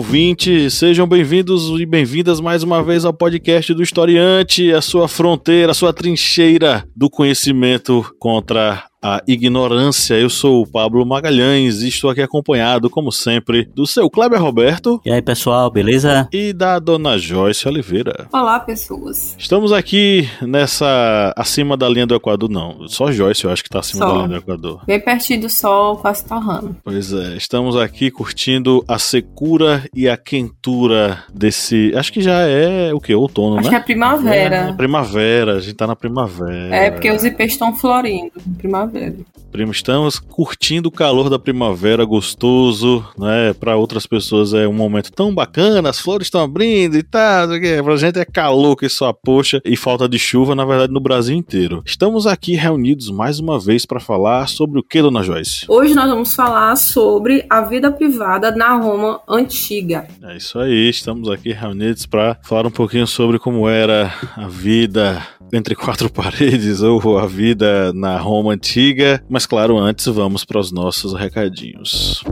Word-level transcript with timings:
Olá, 0.00 0.06
ouvintes, 0.06 0.74
sejam 0.74 1.06
bem-vindos 1.06 1.78
e 1.78 1.84
bem-vindas 1.84 2.40
mais 2.40 2.62
uma 2.62 2.82
vez 2.82 3.04
ao 3.04 3.12
podcast 3.12 3.74
do 3.74 3.82
Historiante, 3.82 4.72
a 4.72 4.80
sua 4.80 5.06
fronteira, 5.06 5.72
a 5.72 5.74
sua 5.74 5.92
trincheira 5.92 6.88
do 6.96 7.10
conhecimento 7.10 8.10
contra 8.18 8.89
a 9.02 9.22
ignorância. 9.26 10.14
Eu 10.14 10.28
sou 10.28 10.62
o 10.62 10.66
Pablo 10.66 11.04
Magalhães 11.06 11.82
e 11.82 11.88
estou 11.88 12.10
aqui 12.10 12.20
acompanhado, 12.20 12.90
como 12.90 13.10
sempre, 13.10 13.68
do 13.74 13.86
seu 13.86 14.10
Kleber 14.10 14.40
Roberto. 14.40 15.00
E 15.04 15.10
aí, 15.10 15.22
pessoal, 15.22 15.70
beleza? 15.70 16.28
E 16.32 16.52
da 16.52 16.78
dona 16.78 17.18
Joyce 17.18 17.66
Oliveira. 17.66 18.28
Olá, 18.32 18.60
pessoas. 18.60 19.34
Estamos 19.38 19.72
aqui 19.72 20.28
nessa. 20.42 21.32
acima 21.36 21.76
da 21.76 21.88
linha 21.88 22.06
do 22.06 22.14
Equador, 22.14 22.50
não. 22.50 22.86
Só 22.88 23.10
Joyce 23.10 23.44
eu 23.44 23.50
acho 23.50 23.62
que 23.62 23.68
está 23.68 23.80
acima 23.80 24.06
Só. 24.06 24.12
da 24.12 24.16
linha 24.18 24.28
do 24.28 24.36
Equador. 24.36 24.84
Bem 24.86 25.00
pertinho 25.00 25.40
do 25.40 25.50
sol, 25.50 25.96
quase 25.96 26.24
torrando. 26.24 26.76
Pois 26.84 27.12
é, 27.12 27.36
estamos 27.36 27.76
aqui 27.76 28.10
curtindo 28.10 28.84
a 28.86 28.98
secura 28.98 29.84
e 29.94 30.08
a 30.08 30.16
quentura 30.16 31.22
desse. 31.32 31.92
Acho 31.94 32.12
que 32.12 32.20
já 32.20 32.40
é 32.40 32.92
o 32.92 33.00
que? 33.00 33.14
Outono, 33.14 33.56
acho 33.56 33.56
né? 33.56 33.60
Acho 33.60 33.70
que 33.70 33.76
é 33.76 33.80
primavera. 33.80 34.56
É, 34.56 34.72
primavera, 34.72 35.56
a 35.56 35.60
gente 35.60 35.74
tá 35.74 35.86
na 35.86 35.96
primavera. 35.96 36.74
É, 36.74 36.90
porque 36.90 37.10
os 37.10 37.24
ipês 37.24 37.52
estão 37.52 37.74
florindo. 37.74 38.32
Primavera 38.58 38.89
primavera. 38.90 39.24
Primo, 39.50 39.72
estamos 39.72 40.20
curtindo 40.20 40.88
o 40.88 40.92
calor 40.92 41.28
da 41.28 41.36
primavera 41.38 42.04
gostoso, 42.04 43.04
né? 43.18 43.52
Para 43.52 43.74
outras 43.74 44.06
pessoas 44.06 44.54
é 44.54 44.66
um 44.66 44.72
momento 44.72 45.10
tão 45.10 45.34
bacana, 45.34 45.90
as 45.90 45.98
flores 45.98 46.28
estão 46.28 46.42
abrindo 46.42 46.96
e 46.96 47.02
tal. 47.02 47.48
Pra 47.84 47.96
gente 47.96 48.20
é 48.20 48.24
calor 48.24 48.76
que 48.76 48.88
só 48.88 49.12
poxa 49.12 49.60
e 49.64 49.76
falta 49.76 50.08
de 50.08 50.20
chuva, 50.20 50.54
na 50.54 50.64
verdade, 50.64 50.92
no 50.92 51.00
Brasil 51.00 51.36
inteiro. 51.36 51.82
Estamos 51.84 52.28
aqui 52.28 52.54
reunidos 52.54 53.10
mais 53.10 53.40
uma 53.40 53.58
vez 53.58 53.84
para 53.84 53.98
falar 53.98 54.46
sobre 54.48 54.78
o 54.78 54.84
que, 54.84 55.02
dona 55.02 55.22
Joyce? 55.24 55.66
Hoje 55.68 55.94
nós 55.94 56.08
vamos 56.08 56.32
falar 56.32 56.76
sobre 56.76 57.44
a 57.50 57.62
vida 57.62 57.90
privada 57.90 58.52
na 58.52 58.76
Roma 58.76 59.20
antiga. 59.28 60.06
É 60.22 60.36
isso 60.36 60.60
aí, 60.60 60.88
estamos 60.88 61.28
aqui 61.28 61.52
reunidos 61.52 62.06
para 62.06 62.38
falar 62.44 62.66
um 62.68 62.70
pouquinho 62.70 63.06
sobre 63.06 63.38
como 63.38 63.68
era 63.68 64.14
a 64.36 64.46
vida 64.46 65.26
entre 65.52 65.74
quatro 65.74 66.10
paredes 66.12 66.82
ou 66.82 67.18
a 67.18 67.26
vida 67.26 67.92
na 67.92 68.16
Roma 68.18 68.52
antiga. 68.52 69.22
Mas 69.28 69.39
claro, 69.46 69.78
antes 69.78 70.06
vamos 70.06 70.44
para 70.44 70.58
os 70.58 70.72
nossos 70.72 71.14
recadinhos. 71.14 72.22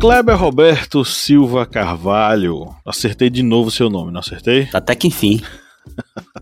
Kleber 0.00 0.36
Roberto 0.36 1.04
Silva 1.04 1.64
Carvalho. 1.64 2.74
Acertei 2.84 3.30
de 3.30 3.42
novo 3.42 3.70
seu 3.70 3.88
nome, 3.88 4.10
não 4.12 4.20
acertei? 4.20 4.68
Até 4.72 4.96
que 4.96 5.06
enfim. 5.06 5.40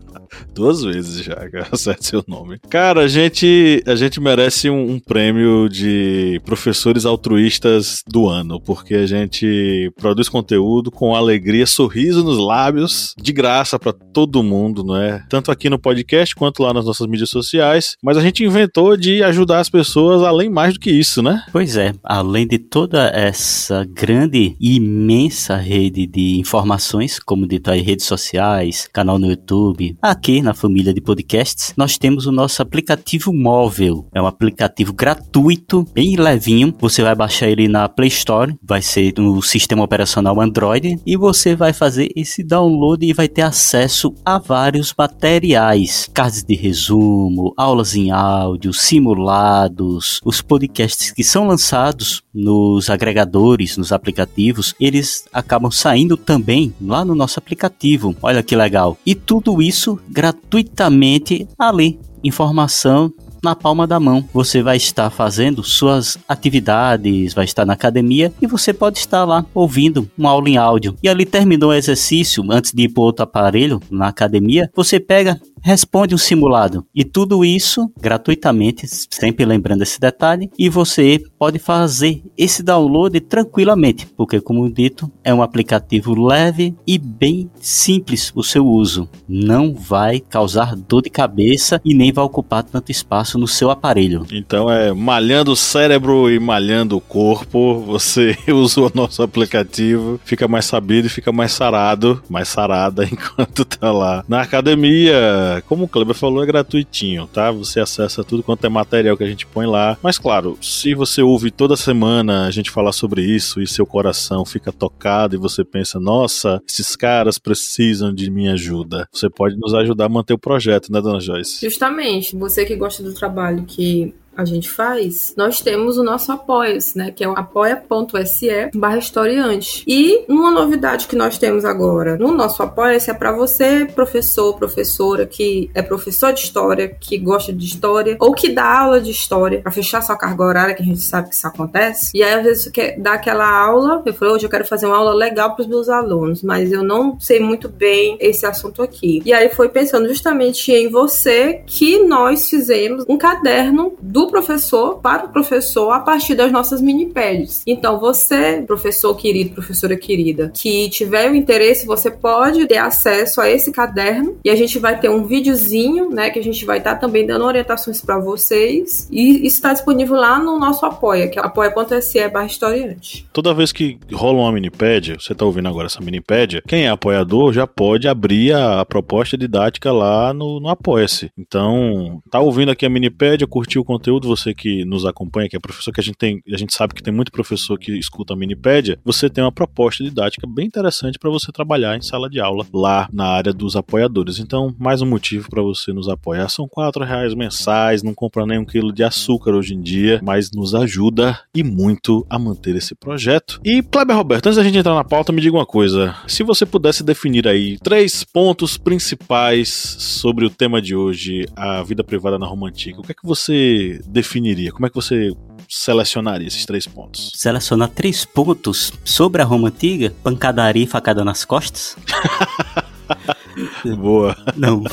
Duas 0.53 0.83
vezes 0.83 1.23
já, 1.23 1.37
acerta 1.71 2.03
seu 2.03 2.23
nome. 2.27 2.59
Cara, 2.69 3.01
a 3.01 3.07
gente, 3.07 3.83
a 3.85 3.95
gente 3.95 4.19
merece 4.19 4.69
um, 4.69 4.91
um, 4.91 4.99
prêmio 4.99 5.69
de 5.69 6.41
professores 6.45 7.05
altruístas 7.05 8.03
do 8.07 8.27
ano, 8.27 8.59
porque 8.59 8.95
a 8.95 9.05
gente 9.05 9.91
produz 9.97 10.29
conteúdo 10.29 10.91
com 10.91 11.15
alegria, 11.15 11.65
sorriso 11.65 12.23
nos 12.23 12.37
lábios, 12.37 13.13
de 13.17 13.31
graça 13.31 13.79
para 13.79 13.93
todo 13.93 14.43
mundo, 14.43 14.83
não 14.83 14.95
é? 14.95 15.23
Tanto 15.29 15.51
aqui 15.51 15.69
no 15.69 15.79
podcast 15.79 16.35
quanto 16.35 16.63
lá 16.63 16.73
nas 16.73 16.85
nossas 16.85 17.07
mídias 17.07 17.29
sociais. 17.29 17.95
Mas 18.03 18.17
a 18.17 18.21
gente 18.21 18.43
inventou 18.43 18.95
de 18.97 19.23
ajudar 19.23 19.59
as 19.59 19.69
pessoas 19.69 20.21
além 20.23 20.49
mais 20.49 20.73
do 20.73 20.79
que 20.79 20.91
isso, 20.91 21.21
né? 21.21 21.43
Pois 21.51 21.77
é, 21.77 21.93
além 22.03 22.47
de 22.47 22.57
toda 22.57 23.07
essa 23.07 23.85
grande 23.85 24.55
e 24.59 24.75
imensa 24.75 25.55
rede 25.55 26.05
de 26.05 26.39
informações, 26.39 27.19
como 27.19 27.47
dito 27.47 27.71
aí, 27.71 27.81
redes 27.81 28.05
sociais, 28.05 28.89
canal 28.91 29.17
no 29.17 29.27
YouTube, 29.27 29.97
aqui 30.21 30.39
na 30.39 30.53
família 30.53 30.93
de 30.93 31.01
podcasts, 31.01 31.73
nós 31.75 31.97
temos 31.97 32.27
o 32.27 32.31
nosso 32.31 32.61
aplicativo 32.61 33.33
móvel. 33.33 34.05
É 34.13 34.21
um 34.21 34.27
aplicativo 34.27 34.93
gratuito, 34.93 35.83
bem 35.95 36.15
levinho. 36.15 36.71
Você 36.79 37.01
vai 37.01 37.15
baixar 37.15 37.49
ele 37.49 37.67
na 37.67 37.89
Play 37.89 38.09
Store, 38.09 38.55
vai 38.61 38.83
ser 38.83 39.15
no 39.17 39.41
sistema 39.41 39.83
operacional 39.83 40.39
Android, 40.39 40.99
e 41.03 41.17
você 41.17 41.55
vai 41.55 41.73
fazer 41.73 42.11
esse 42.15 42.43
download 42.43 43.03
e 43.03 43.13
vai 43.13 43.27
ter 43.27 43.41
acesso 43.41 44.13
a 44.23 44.37
vários 44.37 44.93
materiais, 44.95 46.07
cards 46.13 46.43
de 46.43 46.53
resumo, 46.53 47.51
aulas 47.57 47.95
em 47.95 48.11
áudio, 48.11 48.73
simulados, 48.73 50.21
os 50.23 50.39
podcasts 50.39 51.09
que 51.09 51.23
são 51.23 51.47
lançados 51.47 52.21
nos 52.31 52.91
agregadores, 52.91 53.75
nos 53.75 53.91
aplicativos, 53.91 54.75
eles 54.79 55.25
acabam 55.33 55.71
saindo 55.71 56.15
também 56.15 56.75
lá 56.79 57.03
no 57.03 57.15
nosso 57.15 57.39
aplicativo. 57.39 58.15
Olha 58.21 58.43
que 58.43 58.55
legal. 58.55 58.95
E 59.03 59.15
tudo 59.15 59.63
isso 59.63 59.99
gratuitamente 60.11 61.47
ali. 61.57 61.99
Informação 62.23 63.11
na 63.43 63.55
palma 63.55 63.87
da 63.87 63.99
mão. 63.99 64.23
Você 64.33 64.61
vai 64.61 64.77
estar 64.77 65.09
fazendo 65.09 65.63
suas 65.63 66.17
atividades, 66.27 67.33
vai 67.33 67.45
estar 67.45 67.65
na 67.65 67.73
academia 67.73 68.31
e 68.41 68.47
você 68.47 68.73
pode 68.73 68.99
estar 68.99 69.25
lá 69.25 69.45
ouvindo 69.53 70.09
uma 70.17 70.29
aula 70.29 70.49
em 70.49 70.57
áudio. 70.57 70.95
E 71.01 71.09
ali 71.09 71.25
terminou 71.25 71.71
o 71.71 71.73
exercício, 71.73 72.43
antes 72.51 72.71
de 72.71 72.83
ir 72.83 72.89
para 72.89 73.03
outro 73.03 73.23
aparelho 73.23 73.79
na 73.89 74.07
academia, 74.07 74.69
você 74.75 74.99
pega, 74.99 75.39
responde 75.61 76.15
um 76.15 76.17
simulado. 76.17 76.85
E 76.93 77.03
tudo 77.03 77.45
isso 77.45 77.91
gratuitamente, 77.99 78.85
sempre 78.87 79.45
lembrando 79.45 79.83
esse 79.83 79.99
detalhe. 79.99 80.49
E 80.57 80.69
você 80.69 81.21
pode 81.37 81.59
fazer 81.59 82.21
esse 82.37 82.63
download 82.63 83.19
tranquilamente, 83.21 84.07
porque, 84.17 84.41
como 84.41 84.71
dito, 84.71 85.11
é 85.23 85.33
um 85.33 85.41
aplicativo 85.41 86.19
leve 86.19 86.75
e 86.85 86.97
bem 86.97 87.49
simples 87.59 88.31
o 88.35 88.43
seu 88.43 88.65
uso. 88.65 89.09
Não 89.27 89.73
vai 89.73 90.19
causar 90.19 90.75
dor 90.75 91.01
de 91.03 91.09
cabeça 91.09 91.81
e 91.85 91.93
nem 91.93 92.11
vai 92.11 92.23
ocupar 92.23 92.63
tanto 92.63 92.91
espaço 92.91 93.37
no 93.37 93.47
seu 93.47 93.69
aparelho. 93.69 94.25
Então 94.31 94.69
é 94.69 94.93
malhando 94.93 95.51
o 95.51 95.55
cérebro 95.55 96.29
e 96.29 96.39
malhando 96.39 96.97
o 96.97 97.01
corpo. 97.01 97.79
Você 97.81 98.37
usa 98.49 98.81
o 98.81 98.91
nosso 98.93 99.21
aplicativo, 99.21 100.19
fica 100.23 100.47
mais 100.47 100.65
sabido 100.65 101.07
e 101.07 101.09
fica 101.09 101.31
mais 101.31 101.51
sarado, 101.51 102.21
mais 102.29 102.47
sarada 102.47 103.05
enquanto 103.11 103.65
tá 103.65 103.91
lá 103.91 104.23
na 104.27 104.41
academia 104.41 105.50
como 105.59 105.85
o 105.85 105.87
Kleber 105.87 106.15
falou, 106.15 106.43
é 106.43 106.45
gratuitinho, 106.45 107.27
tá? 107.27 107.51
Você 107.51 107.79
acessa 107.79 108.23
tudo 108.23 108.43
quanto 108.43 108.65
é 108.65 108.69
material 108.69 109.17
que 109.17 109.23
a 109.23 109.27
gente 109.27 109.45
põe 109.45 109.65
lá. 109.65 109.97
Mas 110.01 110.17
claro, 110.17 110.57
se 110.61 110.93
você 110.93 111.21
ouve 111.21 111.51
toda 111.51 111.75
semana 111.75 112.45
a 112.45 112.51
gente 112.51 112.71
falar 112.71 112.91
sobre 112.91 113.23
isso 113.23 113.61
e 113.61 113.67
seu 113.67 113.85
coração 113.85 114.45
fica 114.45 114.71
tocado 114.71 115.35
e 115.35 115.39
você 115.39 115.65
pensa, 115.65 115.99
nossa, 115.99 116.61
esses 116.67 116.95
caras 116.95 117.37
precisam 117.37 118.13
de 118.13 118.29
minha 118.29 118.53
ajuda, 118.53 119.07
você 119.11 119.29
pode 119.29 119.57
nos 119.57 119.73
ajudar 119.73 120.05
a 120.05 120.09
manter 120.09 120.33
o 120.33 120.39
projeto, 120.39 120.91
né, 120.91 121.01
dona 121.01 121.19
Joyce? 121.19 121.65
Justamente, 121.65 122.35
você 122.35 122.65
que 122.65 122.75
gosta 122.75 123.01
do 123.01 123.13
trabalho 123.13 123.65
que 123.65 124.13
a 124.35 124.45
gente 124.45 124.69
faz, 124.69 125.33
nós 125.37 125.61
temos 125.61 125.97
o 125.97 126.03
nosso 126.03 126.31
apoia-se, 126.31 126.97
né? 126.97 127.11
Que 127.11 127.23
é 127.23 127.27
o 127.27 127.33
apoia.se 127.37 128.71
barra 128.73 128.97
historiante. 128.97 129.83
E 129.87 130.25
uma 130.27 130.51
novidade 130.51 131.07
que 131.07 131.15
nós 131.15 131.37
temos 131.37 131.65
agora 131.65 132.17
no 132.17 132.31
nosso 132.31 132.63
apoia-se 132.63 133.11
é 133.11 133.13
para 133.13 133.31
você, 133.31 133.85
professor, 133.85 134.55
professora, 134.57 135.25
que 135.25 135.69
é 135.73 135.81
professor 135.81 136.33
de 136.33 136.41
história, 136.41 136.87
que 136.99 137.17
gosta 137.17 137.51
de 137.51 137.65
história, 137.65 138.17
ou 138.19 138.33
que 138.33 138.49
dá 138.49 138.79
aula 138.79 139.01
de 139.01 139.11
história, 139.11 139.61
para 139.61 139.71
fechar 139.71 140.01
sua 140.01 140.17
carga 140.17 140.43
horária, 140.43 140.75
que 140.75 140.81
a 140.81 140.85
gente 140.85 141.01
sabe 141.01 141.29
que 141.29 141.35
isso 141.35 141.47
acontece. 141.47 142.11
E 142.13 142.23
aí, 142.23 142.33
às 142.33 142.43
vezes, 142.43 142.63
você 142.63 142.71
quer 142.71 142.99
dar 142.99 143.13
aquela 143.13 143.49
aula, 143.49 144.01
eu 144.05 144.13
falei, 144.13 144.35
hoje 144.35 144.45
eu 144.45 144.49
quero 144.49 144.65
fazer 144.65 144.85
uma 144.85 144.97
aula 144.97 145.13
legal 145.13 145.55
para 145.55 145.63
os 145.63 145.67
meus 145.67 145.89
alunos, 145.89 146.41
mas 146.43 146.71
eu 146.71 146.83
não 146.83 147.19
sei 147.19 147.39
muito 147.39 147.67
bem 147.67 148.17
esse 148.19 148.45
assunto 148.45 148.81
aqui. 148.81 149.21
E 149.25 149.33
aí 149.33 149.49
foi 149.49 149.69
pensando 149.69 150.07
justamente 150.07 150.71
em 150.71 150.89
você 150.89 151.61
que 151.65 151.99
nós 151.99 152.49
fizemos 152.49 153.05
um 153.07 153.17
caderno 153.17 153.93
do 154.01 154.20
do 154.21 154.27
professor 154.27 154.99
para 154.99 155.25
o 155.25 155.29
professor 155.29 155.89
a 155.91 155.99
partir 155.99 156.35
das 156.35 156.51
nossas 156.51 156.79
mini-pads. 156.79 157.63
Então, 157.65 157.99
você, 157.99 158.63
professor 158.67 159.15
querido, 159.15 159.55
professora 159.55 159.97
querida, 159.97 160.51
que 160.53 160.89
tiver 160.89 161.31
o 161.31 161.35
interesse, 161.35 161.87
você 161.87 162.11
pode 162.11 162.67
ter 162.67 162.77
acesso 162.77 163.41
a 163.41 163.49
esse 163.49 163.71
caderno 163.71 164.37
e 164.43 164.49
a 164.49 164.55
gente 164.55 164.77
vai 164.77 164.99
ter 164.99 165.09
um 165.09 165.25
videozinho, 165.25 166.09
né, 166.09 166.29
que 166.29 166.37
a 166.37 166.43
gente 166.43 166.63
vai 166.65 166.77
estar 166.77 166.95
tá 166.95 166.99
também 166.99 167.25
dando 167.25 167.45
orientações 167.45 167.99
para 168.01 168.19
vocês 168.19 169.07
e 169.11 169.45
isso 169.45 169.55
está 169.55 169.73
disponível 169.73 170.15
lá 170.15 170.37
no 170.39 170.59
nosso 170.59 170.85
apoia, 170.85 171.27
que 171.27 171.39
é 171.39 171.41
apoia.se 171.43 172.29
barra 172.29 172.45
historiante. 172.45 173.27
Toda 173.33 173.53
vez 173.53 173.71
que 173.71 173.97
rola 174.13 174.39
uma 174.39 174.51
minipédia, 174.51 175.17
você 175.19 175.33
está 175.33 175.45
ouvindo 175.45 175.67
agora 175.67 175.87
essa 175.87 176.01
minipédia, 176.01 176.61
quem 176.67 176.85
é 176.85 176.89
apoiador 176.89 177.51
já 177.53 177.65
pode 177.65 178.07
abrir 178.07 178.53
a, 178.53 178.81
a 178.81 178.85
proposta 178.85 179.35
didática 179.35 179.91
lá 179.91 180.31
no, 180.33 180.59
no 180.59 180.69
Apoia-se. 180.69 181.31
Então, 181.37 182.21
tá 182.29 182.39
ouvindo 182.39 182.71
aqui 182.71 182.85
a 182.85 182.89
minipédia, 182.89 183.47
curtiu 183.47 183.81
o 183.81 183.85
conteúdo 183.85 184.10
conteúdo, 184.11 184.27
você 184.27 184.53
que 184.53 184.83
nos 184.83 185.05
acompanha, 185.05 185.47
que 185.47 185.55
é 185.55 185.59
professor, 185.59 185.93
que 185.93 186.01
a 186.01 186.03
gente 186.03 186.17
tem, 186.17 186.41
a 186.51 186.57
gente 186.57 186.73
sabe 186.73 186.93
que 186.93 187.01
tem 187.01 187.13
muito 187.13 187.31
professor 187.31 187.77
que 187.77 187.97
escuta 187.97 188.33
a 188.33 188.35
Minipédia, 188.35 188.99
você 189.03 189.29
tem 189.29 189.43
uma 189.43 189.51
proposta 189.51 190.03
didática 190.03 190.45
bem 190.47 190.65
interessante 190.65 191.17
para 191.17 191.29
você 191.29 191.51
trabalhar 191.51 191.95
em 191.95 192.01
sala 192.01 192.29
de 192.29 192.39
aula 192.39 192.65
lá 192.73 193.07
na 193.13 193.25
área 193.25 193.53
dos 193.53 193.75
apoiadores. 193.75 194.39
Então, 194.39 194.75
mais 194.77 195.01
um 195.01 195.05
motivo 195.05 195.49
para 195.49 195.61
você 195.61 195.93
nos 195.93 196.09
apoiar. 196.09 196.49
São 196.49 196.67
quatro 196.67 197.05
reais 197.05 197.33
mensais, 197.33 198.03
não 198.03 198.13
compra 198.13 198.45
nem 198.45 198.59
um 198.59 198.65
quilo 198.65 198.91
de 198.91 199.03
açúcar 199.03 199.51
hoje 199.51 199.73
em 199.73 199.81
dia, 199.81 200.19
mas 200.23 200.51
nos 200.51 200.75
ajuda 200.75 201.39
e 201.55 201.63
muito 201.63 202.25
a 202.29 202.37
manter 202.37 202.75
esse 202.75 202.93
projeto. 202.93 203.59
E 203.63 203.81
Kleber 203.81 204.15
Roberto, 204.15 204.47
antes 204.47 204.57
da 204.57 204.63
gente 204.63 204.77
entrar 204.77 204.95
na 204.95 205.03
pauta, 205.03 205.31
me 205.31 205.41
diga 205.41 205.55
uma 205.55 205.65
coisa. 205.65 206.15
Se 206.27 206.43
você 206.43 206.65
pudesse 206.65 207.03
definir 207.03 207.47
aí 207.47 207.77
três 207.79 208.23
pontos 208.23 208.77
principais 208.77 209.69
sobre 209.69 210.45
o 210.45 210.49
tema 210.49 210.81
de 210.81 210.95
hoje, 210.95 211.45
a 211.55 211.83
vida 211.83 212.03
privada 212.03 212.37
na 212.37 212.45
Roma 212.45 212.67
Antiga, 212.67 212.99
o 212.99 213.03
que 213.03 213.11
é 213.11 213.15
que 213.15 213.25
você 213.25 214.00
definiria? 214.07 214.71
Como 214.71 214.85
é 214.85 214.89
que 214.89 214.95
você 214.95 215.31
selecionaria 215.67 216.47
esses 216.47 216.65
três 216.65 216.85
pontos? 216.85 217.31
Selecionar 217.35 217.89
três 217.89 218.25
pontos 218.25 218.91
sobre 219.05 219.41
a 219.41 219.45
Roma 219.45 219.69
Antiga, 219.69 220.13
pancadaria 220.23 220.83
e 220.83 220.87
facada 220.87 221.23
nas 221.23 221.45
costas? 221.45 221.95
Boa. 223.97 224.35
Não. 224.55 224.83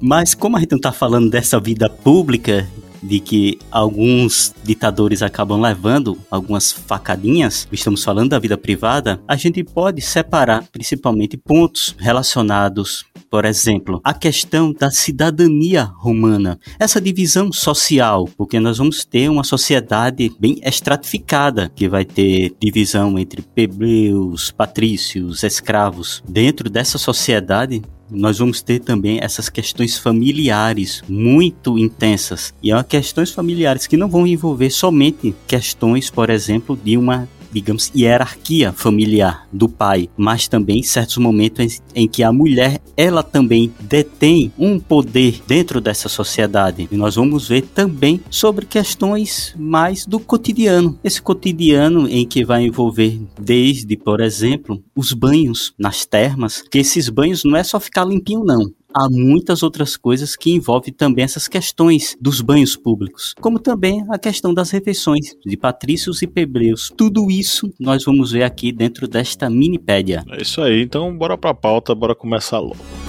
Mas 0.00 0.34
como 0.34 0.56
a 0.56 0.60
gente 0.60 0.72
não 0.72 0.80
tá 0.80 0.92
falando 0.92 1.30
dessa 1.30 1.58
vida 1.58 1.88
pública 1.88 2.68
de 3.02 3.18
que 3.18 3.58
alguns 3.70 4.54
ditadores 4.62 5.22
acabam 5.22 5.60
levando 5.60 6.18
algumas 6.30 6.70
facadinhas, 6.70 7.66
estamos 7.72 8.04
falando 8.04 8.30
da 8.30 8.38
vida 8.38 8.58
privada, 8.58 9.20
a 9.26 9.36
gente 9.36 9.64
pode 9.64 10.00
separar 10.00 10.64
principalmente 10.70 11.36
pontos 11.36 11.94
relacionados, 11.98 13.04
por 13.30 13.44
exemplo, 13.44 14.00
a 14.02 14.12
questão 14.12 14.72
da 14.72 14.90
cidadania 14.90 15.84
romana, 15.84 16.58
essa 16.78 17.00
divisão 17.00 17.52
social, 17.52 18.28
porque 18.36 18.58
nós 18.58 18.78
vamos 18.78 19.04
ter 19.04 19.30
uma 19.30 19.44
sociedade 19.44 20.32
bem 20.38 20.60
estratificada, 20.64 21.70
que 21.74 21.88
vai 21.88 22.04
ter 22.04 22.52
divisão 22.60 23.16
entre 23.18 23.42
plebeus, 23.42 24.50
patrícios, 24.50 25.44
escravos. 25.44 26.22
Dentro 26.28 26.68
dessa 26.68 26.98
sociedade, 26.98 27.80
nós 28.10 28.38
vamos 28.38 28.60
ter 28.60 28.80
também 28.80 29.20
essas 29.22 29.48
questões 29.48 29.96
familiares 29.96 31.02
muito 31.08 31.78
intensas. 31.78 32.52
E 32.60 32.72
é 32.72 32.82
questões 32.82 33.30
familiares 33.30 33.86
que 33.86 33.96
não 33.96 34.08
vão 34.08 34.26
envolver 34.26 34.70
somente 34.70 35.32
questões, 35.46 36.10
por 36.10 36.30
exemplo, 36.30 36.76
de 36.76 36.96
uma 36.96 37.28
digamos, 37.52 37.90
hierarquia 37.94 38.72
familiar 38.72 39.46
do 39.52 39.68
pai, 39.68 40.08
mas 40.16 40.48
também 40.48 40.82
certos 40.82 41.16
momentos 41.18 41.80
em, 41.94 42.04
em, 42.04 42.08
que 42.08 42.22
a 42.22 42.32
mulher, 42.32 42.80
ela 42.96 43.22
também 43.22 43.72
detém 43.80 44.52
um 44.58 44.78
poder 44.78 45.42
dentro 45.46 45.80
dessa 45.80 46.08
sociedade. 46.08 46.88
E 46.90 46.96
nós 46.96 47.14
vamos 47.16 47.48
ver 47.48 47.62
também 47.62 48.20
sobre 48.30 48.66
questões 48.66 49.54
mais 49.58 50.06
do 50.06 50.18
cotidiano. 50.18 50.98
Esse 51.02 51.20
cotidiano 51.20 52.08
em 52.08 52.26
que 52.26 52.44
vai 52.44 52.64
envolver 52.64 53.20
desde, 53.40 53.96
por 53.96 54.20
exemplo, 54.20 54.82
os 54.94 55.12
banhos 55.12 55.72
nas 55.78 56.04
termas, 56.04 56.62
que 56.62 56.78
esses 56.78 57.08
banhos 57.08 57.44
não 57.44 57.56
é 57.56 57.62
só 57.62 57.80
ficar 57.80 58.04
limpinho 58.04 58.44
não 58.44 58.72
há 58.94 59.08
muitas 59.10 59.62
outras 59.62 59.96
coisas 59.96 60.36
que 60.36 60.50
envolvem 60.50 60.92
também 60.92 61.24
essas 61.24 61.48
questões 61.48 62.16
dos 62.20 62.40
banhos 62.40 62.76
públicos, 62.76 63.34
como 63.40 63.58
também 63.58 64.04
a 64.10 64.18
questão 64.18 64.52
das 64.52 64.70
refeições 64.70 65.36
de 65.44 65.56
patrícios 65.56 66.22
e 66.22 66.26
plebeus. 66.26 66.92
Tudo 66.96 67.30
isso 67.30 67.72
nós 67.78 68.04
vamos 68.04 68.32
ver 68.32 68.42
aqui 68.42 68.72
dentro 68.72 69.08
desta 69.08 69.48
minipédia. 69.48 70.24
É 70.30 70.42
isso 70.42 70.60
aí, 70.60 70.82
então 70.82 71.16
bora 71.16 71.36
pra 71.36 71.54
pauta, 71.54 71.94
bora 71.94 72.14
começar 72.14 72.58
logo. 72.58 72.99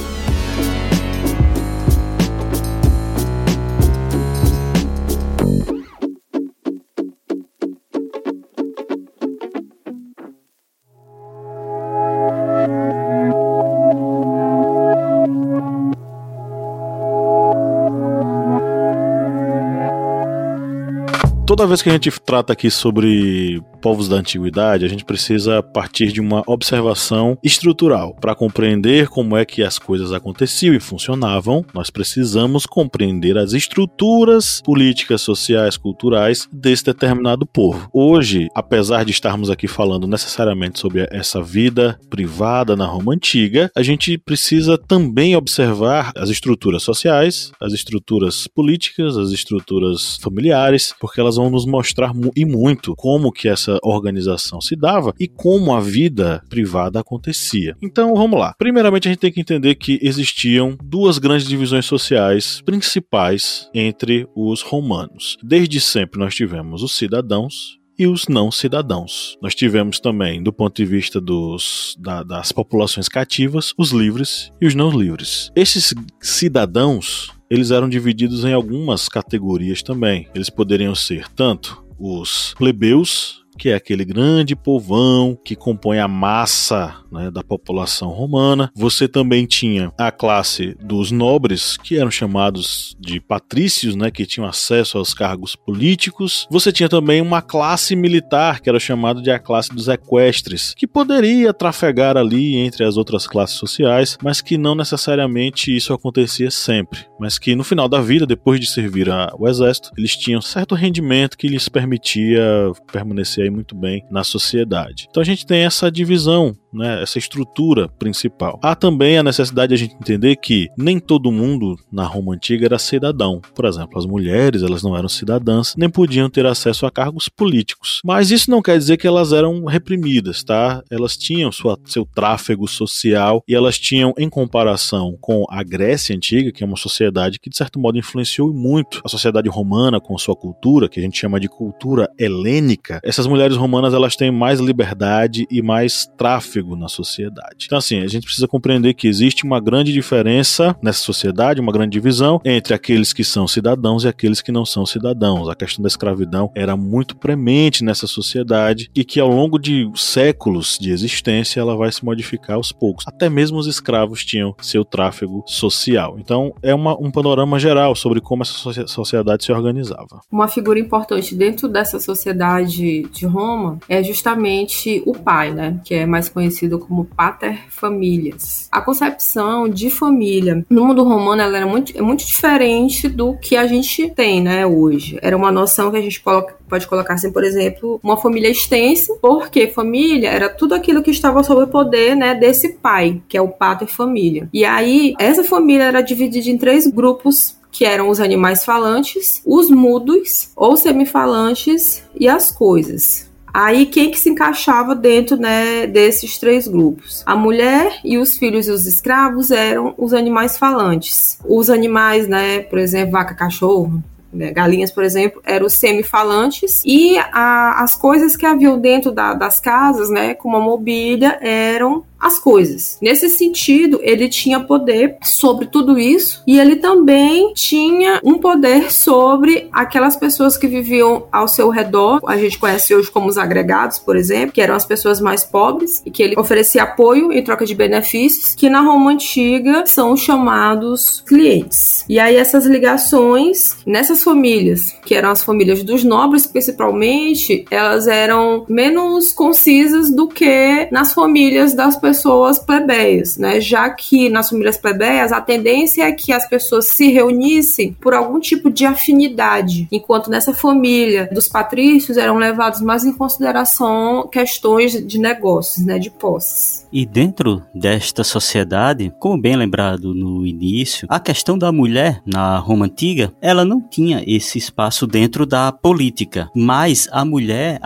Toda 21.61 21.69
vez 21.69 21.83
que 21.83 21.89
a 21.89 21.93
gente 21.93 22.09
trata 22.19 22.53
aqui 22.53 22.71
sobre 22.71 23.61
povos 23.81 24.07
da 24.07 24.17
antiguidade, 24.17 24.85
a 24.85 24.87
gente 24.87 25.03
precisa 25.03 25.63
partir 25.63 26.11
de 26.11 26.21
uma 26.21 26.43
observação 26.45 27.37
estrutural. 27.43 28.15
Para 28.21 28.35
compreender 28.35 29.09
como 29.09 29.35
é 29.35 29.43
que 29.43 29.63
as 29.63 29.79
coisas 29.79 30.13
aconteciam 30.13 30.75
e 30.75 30.79
funcionavam, 30.79 31.65
nós 31.73 31.89
precisamos 31.89 32.65
compreender 32.65 33.37
as 33.37 33.53
estruturas 33.53 34.61
políticas, 34.63 35.21
sociais, 35.21 35.75
culturais 35.75 36.47
desse 36.51 36.85
determinado 36.85 37.45
povo. 37.45 37.89
Hoje, 37.91 38.47
apesar 38.55 39.03
de 39.03 39.11
estarmos 39.11 39.49
aqui 39.49 39.67
falando 39.67 40.07
necessariamente 40.07 40.79
sobre 40.79 41.07
essa 41.09 41.41
vida 41.41 41.99
privada 42.09 42.75
na 42.75 42.85
Roma 42.85 43.13
antiga, 43.13 43.71
a 43.75 43.81
gente 43.81 44.17
precisa 44.17 44.77
também 44.77 45.35
observar 45.35 46.11
as 46.15 46.29
estruturas 46.29 46.83
sociais, 46.83 47.51
as 47.59 47.73
estruturas 47.73 48.47
políticas, 48.47 49.17
as 49.17 49.31
estruturas 49.31 50.17
familiares, 50.21 50.93
porque 50.99 51.19
elas 51.19 51.35
vão 51.35 51.49
nos 51.49 51.65
mostrar 51.65 52.11
e 52.35 52.45
muito 52.45 52.95
como 52.95 53.31
que 53.31 53.47
essa 53.47 53.70
organização 53.83 54.59
se 54.61 54.75
dava 54.75 55.13
e 55.19 55.27
como 55.27 55.73
a 55.73 55.79
vida 55.79 56.43
privada 56.49 56.99
acontecia. 56.99 57.75
Então, 57.81 58.15
vamos 58.15 58.39
lá. 58.39 58.53
Primeiramente, 58.57 59.07
a 59.07 59.11
gente 59.11 59.19
tem 59.19 59.31
que 59.31 59.41
entender 59.41 59.75
que 59.75 59.99
existiam 60.01 60.77
duas 60.83 61.17
grandes 61.17 61.47
divisões 61.47 61.85
sociais 61.85 62.61
principais 62.65 63.69
entre 63.73 64.27
os 64.35 64.61
romanos. 64.61 65.37
Desde 65.43 65.79
sempre 65.79 66.19
nós 66.19 66.35
tivemos 66.35 66.83
os 66.83 66.95
cidadãos 66.95 67.79
e 67.97 68.07
os 68.07 68.27
não 68.27 68.49
cidadãos. 68.51 69.37
Nós 69.41 69.53
tivemos 69.53 69.99
também, 69.99 70.41
do 70.41 70.51
ponto 70.51 70.75
de 70.75 70.85
vista 70.85 71.21
dos, 71.21 71.95
da, 71.99 72.23
das 72.23 72.51
populações 72.51 73.07
cativas, 73.07 73.73
os 73.77 73.91
livres 73.91 74.51
e 74.59 74.65
os 74.65 74.73
não 74.73 74.89
livres. 74.89 75.51
Esses 75.55 75.93
cidadãos 76.19 77.31
eles 77.51 77.69
eram 77.69 77.89
divididos 77.89 78.45
em 78.45 78.53
algumas 78.53 79.09
categorias 79.09 79.83
também. 79.83 80.25
Eles 80.33 80.49
poderiam 80.49 80.95
ser 80.95 81.27
tanto 81.35 81.83
os 81.99 82.53
plebeus, 82.57 83.40
que 83.61 83.69
é 83.69 83.75
aquele 83.75 84.03
grande 84.03 84.55
povão 84.55 85.37
que 85.45 85.55
compõe 85.55 85.99
a 85.99 86.07
massa 86.07 86.95
né, 87.11 87.29
da 87.29 87.43
população 87.43 88.09
romana. 88.09 88.71
Você 88.75 89.07
também 89.07 89.45
tinha 89.45 89.93
a 89.99 90.11
classe 90.11 90.75
dos 90.81 91.11
nobres, 91.11 91.77
que 91.77 91.95
eram 91.95 92.09
chamados 92.09 92.95
de 92.99 93.19
patrícios, 93.19 93.95
né, 93.95 94.09
que 94.09 94.25
tinham 94.25 94.49
acesso 94.49 94.97
aos 94.97 95.13
cargos 95.13 95.55
políticos. 95.55 96.47
Você 96.49 96.71
tinha 96.71 96.89
também 96.89 97.21
uma 97.21 97.39
classe 97.39 97.95
militar, 97.95 98.61
que 98.61 98.67
era 98.67 98.79
chamada 98.79 99.21
de 99.21 99.29
a 99.29 99.37
classe 99.37 99.69
dos 99.71 99.87
equestres, 99.87 100.73
que 100.75 100.87
poderia 100.87 101.53
trafegar 101.53 102.17
ali 102.17 102.55
entre 102.55 102.83
as 102.83 102.97
outras 102.97 103.27
classes 103.27 103.57
sociais, 103.57 104.17
mas 104.23 104.41
que 104.41 104.57
não 104.57 104.73
necessariamente 104.73 105.75
isso 105.75 105.93
acontecia 105.93 106.49
sempre. 106.49 107.05
Mas 107.19 107.37
que 107.37 107.55
no 107.55 107.63
final 107.63 107.87
da 107.87 108.01
vida, 108.01 108.25
depois 108.25 108.59
de 108.59 108.65
servir 108.65 109.07
ao 109.07 109.47
exército, 109.47 109.91
eles 109.95 110.17
tinham 110.17 110.41
certo 110.41 110.73
rendimento 110.73 111.37
que 111.37 111.47
lhes 111.47 111.69
permitia 111.69 112.71
permanecer 112.91 113.50
muito 113.51 113.75
bem 113.75 114.03
na 114.09 114.23
sociedade. 114.23 115.07
Então 115.09 115.21
a 115.21 115.25
gente 115.25 115.45
tem 115.45 115.63
essa 115.63 115.91
divisão 115.91 116.55
né, 116.73 117.01
essa 117.01 117.17
estrutura 117.17 117.87
principal. 117.87 118.59
Há 118.63 118.75
também 118.75 119.17
a 119.17 119.23
necessidade 119.23 119.69
de 119.69 119.75
a 119.75 119.77
gente 119.77 119.95
entender 119.95 120.35
que 120.37 120.69
nem 120.77 120.99
todo 120.99 121.31
mundo 121.31 121.75
na 121.91 122.05
Roma 122.05 122.33
antiga 122.33 122.65
era 122.65 122.79
cidadão. 122.79 123.41
Por 123.53 123.65
exemplo, 123.65 123.97
as 123.97 124.05
mulheres 124.05 124.63
elas 124.63 124.83
não 124.83 124.95
eram 124.95 125.09
cidadãs, 125.09 125.75
nem 125.77 125.89
podiam 125.89 126.29
ter 126.29 126.45
acesso 126.45 126.85
a 126.85 126.91
cargos 126.91 127.27
políticos. 127.27 128.01
Mas 128.03 128.31
isso 128.31 128.49
não 128.49 128.61
quer 128.61 128.77
dizer 128.77 128.97
que 128.97 129.07
elas 129.07 129.33
eram 129.33 129.65
reprimidas, 129.65 130.43
tá? 130.43 130.81
Elas 130.89 131.17
tinham 131.17 131.51
sua, 131.51 131.77
seu 131.85 132.05
tráfego 132.05 132.67
social 132.67 133.43
e 133.47 133.55
elas 133.55 133.77
tinham, 133.77 134.13
em 134.17 134.29
comparação 134.29 135.17
com 135.19 135.45
a 135.49 135.63
Grécia 135.63 136.15
antiga, 136.15 136.51
que 136.51 136.63
é 136.63 136.67
uma 136.67 136.77
sociedade 136.77 137.39
que 137.39 137.49
de 137.49 137.57
certo 137.57 137.79
modo 137.79 137.97
influenciou 137.97 138.53
muito 138.53 139.01
a 139.03 139.09
sociedade 139.09 139.49
romana 139.49 139.99
com 139.99 140.17
sua 140.17 140.35
cultura, 140.35 140.87
que 140.87 140.99
a 140.99 141.03
gente 141.03 141.19
chama 141.19 141.39
de 141.39 141.47
cultura 141.47 142.09
helênica. 142.17 142.99
Essas 143.03 143.27
mulheres 143.27 143.40
romanas 143.49 143.93
elas 143.93 144.15
têm 144.15 144.31
mais 144.31 144.59
liberdade 144.59 145.47
e 145.49 145.61
mais 145.61 146.05
tráfego 146.17 146.75
na 146.75 146.87
sociedade. 146.87 147.65
Então, 147.65 147.77
assim, 147.77 148.01
a 148.01 148.07
gente 148.07 148.25
precisa 148.25 148.47
compreender 148.47 148.93
que 148.93 149.07
existe 149.07 149.43
uma 149.43 149.59
grande 149.59 149.91
diferença 149.91 150.75
nessa 150.81 150.99
sociedade, 150.99 151.61
uma 151.61 151.71
grande 151.71 151.91
divisão 151.91 152.39
entre 152.43 152.73
aqueles 152.73 153.13
que 153.13 153.23
são 153.23 153.47
cidadãos 153.47 154.03
e 154.03 154.07
aqueles 154.07 154.41
que 154.41 154.51
não 154.51 154.65
são 154.65 154.85
cidadãos. 154.85 155.49
A 155.49 155.55
questão 155.55 155.81
da 155.81 155.87
escravidão 155.87 156.51
era 156.55 156.75
muito 156.75 157.15
premente 157.15 157.83
nessa 157.83 158.07
sociedade 158.07 158.89
e 158.95 159.03
que 159.03 159.19
ao 159.19 159.29
longo 159.29 159.57
de 159.57 159.89
séculos 159.95 160.77
de 160.79 160.91
existência 160.91 161.59
ela 161.59 161.75
vai 161.75 161.91
se 161.91 162.03
modificar 162.03 162.55
aos 162.55 162.71
poucos. 162.71 163.05
Até 163.07 163.29
mesmo 163.29 163.57
os 163.57 163.67
escravos 163.67 164.23
tinham 164.25 164.55
seu 164.61 164.83
tráfego 164.83 165.43
social. 165.47 166.17
Então, 166.19 166.53
é 166.61 166.73
uma, 166.73 166.97
um 166.99 167.11
panorama 167.11 167.59
geral 167.59 167.95
sobre 167.95 168.21
como 168.21 168.43
essa 168.43 168.87
sociedade 168.87 169.43
se 169.43 169.51
organizava. 169.51 170.21
Uma 170.31 170.47
figura 170.47 170.79
importante 170.79 171.35
dentro 171.35 171.67
dessa 171.67 171.99
sociedade 171.99 173.03
de 173.03 173.20
Roma 173.25 173.79
é 173.87 174.03
justamente 174.03 175.01
o 175.05 175.13
pai, 175.13 175.51
né? 175.51 175.79
Que 175.83 175.95
é 175.95 176.05
mais 176.05 176.29
conhecido 176.29 176.79
como 176.79 177.05
pater 177.05 177.59
familias. 177.69 178.67
A 178.71 178.81
concepção 178.81 179.67
de 179.67 179.89
família 179.89 180.65
no 180.69 180.85
mundo 180.85 181.03
romano 181.03 181.41
ela 181.41 181.57
era 181.57 181.67
muito, 181.67 181.97
é 181.97 182.01
muito 182.01 182.25
diferente 182.25 183.07
do 183.07 183.37
que 183.37 183.55
a 183.55 183.67
gente 183.67 184.09
tem, 184.11 184.41
né, 184.41 184.65
hoje. 184.65 185.17
Era 185.21 185.35
uma 185.35 185.51
noção 185.51 185.91
que 185.91 185.97
a 185.97 186.01
gente 186.01 186.19
coloca, 186.21 186.55
pode 186.67 186.87
colocar 186.87 187.15
assim, 187.15 187.31
por 187.31 187.43
exemplo, 187.43 187.99
uma 188.03 188.17
família 188.17 188.49
extensa, 188.49 189.13
porque 189.21 189.67
família 189.67 190.29
era 190.29 190.49
tudo 190.49 190.73
aquilo 190.73 191.03
que 191.03 191.11
estava 191.11 191.43
sob 191.43 191.63
o 191.63 191.67
poder, 191.67 192.15
né, 192.15 192.35
desse 192.35 192.73
pai, 192.73 193.21
que 193.27 193.37
é 193.37 193.41
o 193.41 193.49
pater 193.49 193.87
família. 193.87 194.49
E 194.53 194.65
aí, 194.65 195.13
essa 195.19 195.43
família 195.43 195.85
era 195.85 196.01
dividida 196.01 196.49
em 196.49 196.57
três 196.57 196.87
grupos 196.87 197.60
que 197.71 197.85
eram 197.85 198.09
os 198.09 198.19
animais 198.19 198.65
falantes, 198.65 199.41
os 199.45 199.69
mudos 199.69 200.49
ou 200.55 200.75
semifalantes 200.75 202.03
e 202.13 202.27
as 202.27 202.51
coisas. 202.51 203.29
Aí 203.53 203.85
quem 203.85 204.09
que 204.09 204.19
se 204.19 204.29
encaixava 204.29 204.95
dentro 204.95 205.35
né, 205.35 205.85
desses 205.85 206.37
três 206.37 206.67
grupos? 206.67 207.21
A 207.25 207.35
mulher 207.35 207.99
e 208.03 208.17
os 208.17 208.37
filhos 208.37 208.67
e 208.67 208.71
os 208.71 208.87
escravos 208.87 209.51
eram 209.51 209.93
os 209.97 210.13
animais 210.13 210.57
falantes. 210.57 211.37
Os 211.45 211.69
animais, 211.69 212.27
né, 212.27 212.59
por 212.59 212.79
exemplo, 212.79 213.11
vaca, 213.11 213.35
cachorro, 213.35 214.01
né, 214.31 214.51
galinhas, 214.51 214.91
por 214.91 215.03
exemplo, 215.03 215.41
eram 215.45 215.65
os 215.65 215.73
semifalantes 215.73 216.81
e 216.85 217.17
a, 217.17 217.83
as 217.83 217.95
coisas 217.95 218.37
que 218.37 218.45
haviam 218.45 218.79
dentro 218.79 219.11
da, 219.11 219.33
das 219.33 219.59
casas, 219.59 220.09
né, 220.09 220.33
como 220.33 220.55
a 220.55 220.61
mobília, 220.61 221.37
eram 221.41 222.05
as 222.21 222.37
coisas. 222.37 222.99
Nesse 223.01 223.27
sentido, 223.29 223.99
ele 224.03 224.29
tinha 224.29 224.59
poder 224.59 225.17
sobre 225.23 225.65
tudo 225.65 225.97
isso 225.97 226.43
e 226.45 226.59
ele 226.59 226.75
também 226.75 227.51
tinha 227.55 228.19
um 228.23 228.37
poder 228.37 228.91
sobre 228.91 229.67
aquelas 229.71 230.15
pessoas 230.15 230.55
que 230.55 230.67
viviam 230.67 231.25
ao 231.31 231.47
seu 231.47 231.69
redor. 231.69 232.21
A 232.27 232.37
gente 232.37 232.59
conhece 232.59 232.93
hoje 232.93 233.09
como 233.09 233.27
os 233.27 233.37
agregados, 233.37 233.97
por 233.97 234.15
exemplo, 234.15 234.51
que 234.51 234.61
eram 234.61 234.75
as 234.75 234.85
pessoas 234.85 235.19
mais 235.19 235.43
pobres 235.43 236.03
e 236.05 236.11
que 236.11 236.21
ele 236.21 236.35
oferecia 236.37 236.83
apoio 236.83 237.33
em 237.33 237.43
troca 237.43 237.65
de 237.65 237.73
benefícios, 237.73 238.53
que 238.53 238.69
na 238.69 238.81
Roma 238.81 239.11
antiga 239.11 239.85
são 239.87 240.15
chamados 240.15 241.23
clientes. 241.27 242.05
E 242.07 242.19
aí 242.19 242.35
essas 242.35 242.65
ligações 242.65 243.77
nessas 243.85 244.23
famílias, 244.23 244.95
que 245.05 245.15
eram 245.15 245.31
as 245.31 245.43
famílias 245.43 245.83
dos 245.83 246.03
nobres 246.03 246.45
principalmente, 246.45 247.65
elas 247.71 248.07
eram 248.07 248.65
menos 248.69 249.31
concisas 249.33 250.11
do 250.11 250.27
que 250.27 250.87
nas 250.91 251.13
famílias 251.13 251.73
das 251.73 251.95
pessoas 251.95 252.10
pessoas 252.11 252.59
plebeias, 252.59 253.37
né? 253.37 253.61
Já 253.61 253.89
que 253.89 254.29
nas 254.29 254.49
famílias 254.49 254.77
plebeias 254.77 255.31
a 255.31 255.39
tendência 255.39 256.03
é 256.03 256.11
que 256.11 256.33
as 256.33 256.47
pessoas 256.47 256.87
se 256.87 257.09
reunissem 257.09 257.93
por 257.93 258.13
algum 258.13 258.37
tipo 258.37 258.69
de 258.69 258.85
afinidade, 258.85 259.87
enquanto 259.89 260.29
nessa 260.29 260.53
família 260.53 261.29
dos 261.31 261.47
patrícios 261.47 262.17
eram 262.17 262.35
levados 262.35 262.81
mais 262.81 263.05
em 263.05 263.13
consideração 263.13 264.27
questões 264.27 265.07
de 265.07 265.17
negócios, 265.17 265.85
né, 265.85 265.97
de 265.97 266.09
posses. 266.09 266.85
E 266.91 267.05
dentro 267.05 267.63
desta 267.73 268.25
sociedade, 268.25 269.13
como 269.17 269.41
bem 269.41 269.55
lembrado 269.55 270.13
no 270.13 270.45
início, 270.45 271.07
a 271.09 271.21
questão 271.21 271.57
da 271.57 271.71
mulher 271.71 272.21
na 272.25 272.57
Roma 272.57 272.87
antiga, 272.87 273.31
ela 273.41 273.63
não 273.63 273.79
tinha 273.79 274.21
esse 274.27 274.57
espaço 274.57 275.07
dentro 275.07 275.45
da 275.45 275.71
política, 275.71 276.49
mas 276.53 277.07
a 277.13 277.23
mulher 277.23 277.79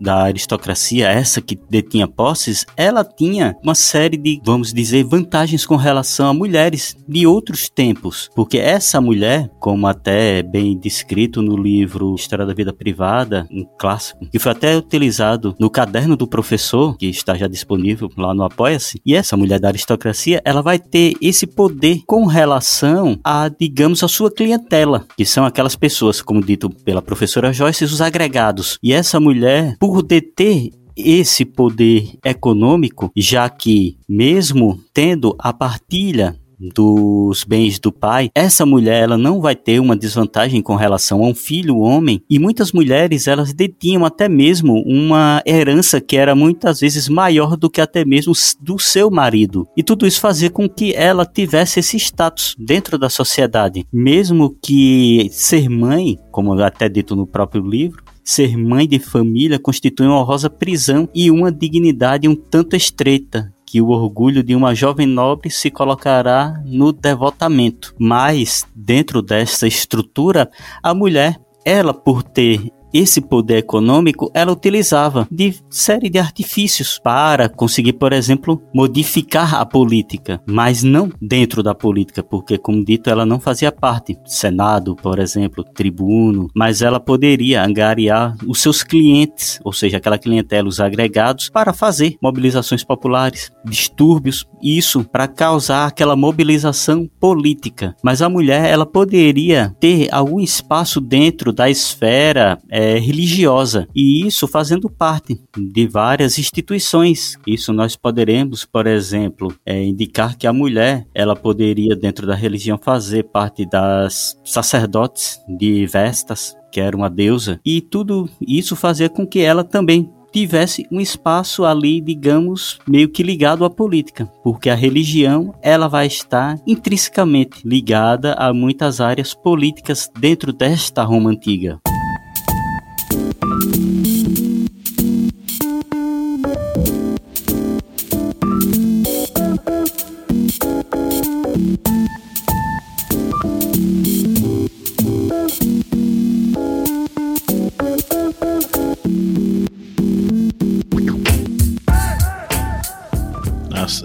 da 0.00 0.22
aristocracia, 0.22 1.08
essa 1.08 1.40
que 1.40 1.58
detinha 1.68 2.06
posses, 2.06 2.64
ela 2.76 3.02
tinha 3.02 3.55
uma 3.62 3.74
série 3.74 4.16
de, 4.16 4.40
vamos 4.44 4.72
dizer, 4.72 5.04
vantagens 5.04 5.66
com 5.66 5.76
relação 5.76 6.28
a 6.28 6.34
mulheres 6.34 6.96
de 7.08 7.26
outros 7.26 7.68
tempos, 7.68 8.28
porque 8.34 8.58
essa 8.58 9.00
mulher, 9.00 9.50
como 9.60 9.86
até 9.86 10.42
bem 10.42 10.78
descrito 10.78 11.42
no 11.42 11.56
livro 11.56 12.14
História 12.14 12.46
da 12.46 12.54
Vida 12.54 12.72
Privada, 12.72 13.46
um 13.50 13.64
clássico, 13.78 14.26
que 14.30 14.38
foi 14.38 14.52
até 14.52 14.76
utilizado 14.76 15.54
no 15.58 15.70
caderno 15.70 16.16
do 16.16 16.26
professor, 16.26 16.96
que 16.96 17.06
está 17.06 17.34
já 17.34 17.46
disponível 17.46 18.10
lá 18.16 18.34
no 18.34 18.44
Apoia-se, 18.44 19.00
e 19.04 19.14
essa 19.14 19.36
mulher 19.36 19.60
da 19.60 19.68
aristocracia, 19.68 20.40
ela 20.44 20.62
vai 20.62 20.78
ter 20.78 21.14
esse 21.20 21.46
poder 21.46 22.02
com 22.06 22.26
relação 22.26 23.18
a, 23.24 23.48
digamos, 23.48 24.02
a 24.02 24.08
sua 24.08 24.30
clientela, 24.30 25.04
que 25.16 25.24
são 25.24 25.44
aquelas 25.44 25.76
pessoas, 25.76 26.20
como 26.22 26.42
dito 26.42 26.70
pela 26.70 27.02
professora 27.02 27.52
Joyce, 27.52 27.84
os 27.84 28.00
agregados. 28.00 28.78
E 28.82 28.92
essa 28.92 29.20
mulher, 29.20 29.76
por 29.78 30.02
deter 30.02 30.70
esse 30.96 31.44
poder 31.44 32.18
econômico, 32.24 33.10
já 33.16 33.48
que, 33.48 33.98
mesmo 34.08 34.80
tendo 34.92 35.34
a 35.38 35.52
partilha 35.52 36.36
dos 36.58 37.44
bens 37.44 37.78
do 37.78 37.92
pai, 37.92 38.30
essa 38.34 38.64
mulher 38.64 39.02
ela 39.02 39.18
não 39.18 39.40
vai 39.40 39.54
ter 39.54 39.78
uma 39.80 39.96
desvantagem 39.96 40.62
com 40.62 40.74
relação 40.74 41.22
a 41.22 41.28
um 41.28 41.34
filho 41.34 41.78
homem. 41.78 42.22
E 42.28 42.38
muitas 42.38 42.72
mulheres 42.72 43.26
elas 43.26 43.52
detinham 43.52 44.04
até 44.04 44.28
mesmo 44.28 44.82
uma 44.86 45.42
herança 45.46 46.00
que 46.00 46.16
era 46.16 46.34
muitas 46.34 46.80
vezes 46.80 47.08
maior 47.08 47.56
do 47.56 47.70
que 47.70 47.80
até 47.80 48.04
mesmo 48.04 48.32
do 48.60 48.78
seu 48.78 49.10
marido. 49.10 49.66
E 49.76 49.82
tudo 49.82 50.06
isso 50.06 50.20
fazia 50.20 50.50
com 50.50 50.68
que 50.68 50.94
ela 50.94 51.26
tivesse 51.26 51.80
esse 51.80 51.96
status 51.96 52.54
dentro 52.58 52.98
da 52.98 53.08
sociedade. 53.08 53.86
Mesmo 53.92 54.56
que 54.62 55.28
ser 55.30 55.68
mãe 55.68 56.18
como 56.30 56.52
até 56.60 56.88
dito 56.88 57.14
no 57.14 57.26
próprio 57.26 57.62
livro 57.62 58.05
Ser 58.28 58.56
mãe 58.56 58.88
de 58.88 58.98
família 58.98 59.56
constitui 59.56 60.04
uma 60.04 60.18
honrosa 60.18 60.50
prisão 60.50 61.08
e 61.14 61.30
uma 61.30 61.52
dignidade 61.52 62.26
um 62.26 62.34
tanto 62.34 62.74
estreita, 62.74 63.54
que 63.64 63.80
o 63.80 63.90
orgulho 63.90 64.42
de 64.42 64.52
uma 64.52 64.74
jovem 64.74 65.06
nobre 65.06 65.48
se 65.48 65.70
colocará 65.70 66.60
no 66.66 66.92
devotamento. 66.92 67.94
Mas, 67.96 68.66
dentro 68.74 69.22
dessa 69.22 69.68
estrutura, 69.68 70.50
a 70.82 70.92
mulher, 70.92 71.40
ela 71.64 71.94
por 71.94 72.24
ter 72.24 72.68
esse 72.92 73.20
poder 73.20 73.58
econômico 73.58 74.30
ela 74.34 74.52
utilizava 74.52 75.26
de 75.30 75.54
série 75.70 76.08
de 76.08 76.18
artifícios 76.18 76.98
para 77.02 77.48
conseguir, 77.48 77.94
por 77.94 78.12
exemplo, 78.12 78.62
modificar 78.74 79.54
a 79.54 79.66
política, 79.66 80.40
mas 80.46 80.82
não 80.82 81.10
dentro 81.20 81.62
da 81.62 81.74
política, 81.74 82.22
porque, 82.22 82.58
como 82.58 82.84
dito, 82.84 83.10
ela 83.10 83.26
não 83.26 83.40
fazia 83.40 83.72
parte 83.72 84.16
Senado, 84.24 84.96
por 84.96 85.18
exemplo, 85.18 85.64
tribuno, 85.64 86.48
mas 86.54 86.82
ela 86.82 87.00
poderia 87.00 87.64
angariar 87.64 88.36
os 88.46 88.60
seus 88.60 88.82
clientes, 88.82 89.60
ou 89.64 89.72
seja, 89.72 89.96
aquela 89.96 90.18
clientela, 90.18 90.68
os 90.68 90.80
agregados, 90.80 91.48
para 91.48 91.72
fazer 91.72 92.16
mobilizações 92.22 92.84
populares, 92.84 93.50
distúrbios, 93.64 94.46
isso 94.62 95.04
para 95.04 95.28
causar 95.28 95.86
aquela 95.86 96.16
mobilização 96.16 97.08
política. 97.20 97.94
Mas 98.02 98.22
a 98.22 98.28
mulher, 98.28 98.70
ela 98.70 98.86
poderia 98.86 99.74
ter 99.80 100.08
algum 100.12 100.40
espaço 100.40 101.00
dentro 101.00 101.52
da 101.52 101.68
esfera 101.68 102.58
é, 102.76 102.98
religiosa, 102.98 103.88
e 103.94 104.26
isso 104.26 104.46
fazendo 104.46 104.90
parte 104.90 105.40
de 105.56 105.86
várias 105.86 106.38
instituições. 106.38 107.38
Isso 107.46 107.72
nós 107.72 107.96
poderemos, 107.96 108.66
por 108.66 108.86
exemplo, 108.86 109.54
é, 109.64 109.82
indicar 109.82 110.36
que 110.36 110.46
a 110.46 110.52
mulher 110.52 111.06
ela 111.14 111.34
poderia 111.34 111.96
dentro 111.96 112.26
da 112.26 112.34
religião 112.34 112.78
fazer 112.78 113.22
parte 113.22 113.64
das 113.64 114.38
sacerdotes 114.44 115.40
de 115.48 115.86
Vestas, 115.86 116.54
que 116.70 116.78
era 116.78 116.94
uma 116.94 117.08
deusa, 117.08 117.58
e 117.64 117.80
tudo 117.80 118.28
isso 118.46 118.76
fazia 118.76 119.08
com 119.08 119.26
que 119.26 119.40
ela 119.40 119.64
também 119.64 120.10
tivesse 120.30 120.86
um 120.92 121.00
espaço 121.00 121.64
ali, 121.64 121.98
digamos, 121.98 122.78
meio 122.86 123.08
que 123.08 123.22
ligado 123.22 123.64
à 123.64 123.70
política, 123.70 124.26
porque 124.44 124.68
a 124.68 124.74
religião 124.74 125.54
ela 125.62 125.88
vai 125.88 126.06
estar 126.06 126.58
intrinsecamente 126.66 127.66
ligada 127.66 128.34
a 128.34 128.52
muitas 128.52 129.00
áreas 129.00 129.32
políticas 129.32 130.10
dentro 130.20 130.52
desta 130.52 131.02
Roma 131.02 131.30
antiga. 131.30 131.80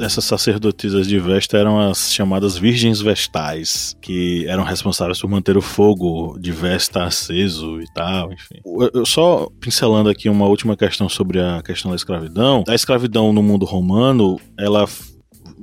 Essas 0.01 0.25
sacerdotisas 0.25 1.07
de 1.07 1.19
Vesta 1.19 1.57
eram 1.57 1.79
as 1.79 2.13
chamadas 2.13 2.57
virgens 2.57 3.01
vestais, 3.01 3.95
que 4.01 4.45
eram 4.47 4.63
responsáveis 4.63 5.19
por 5.19 5.29
manter 5.29 5.57
o 5.57 5.61
fogo 5.61 6.37
de 6.39 6.51
Vesta 6.51 7.03
aceso 7.03 7.81
e 7.81 7.85
tal, 7.93 8.31
enfim. 8.33 8.61
Eu 8.93 9.05
só 9.05 9.47
pincelando 9.59 10.09
aqui 10.09 10.29
uma 10.29 10.45
última 10.47 10.75
questão 10.75 11.07
sobre 11.07 11.39
a 11.39 11.61
questão 11.63 11.91
da 11.91 11.95
escravidão. 11.95 12.63
A 12.67 12.75
escravidão 12.75 13.31
no 13.31 13.43
mundo 13.43 13.65
romano, 13.65 14.39
ela 14.57 14.85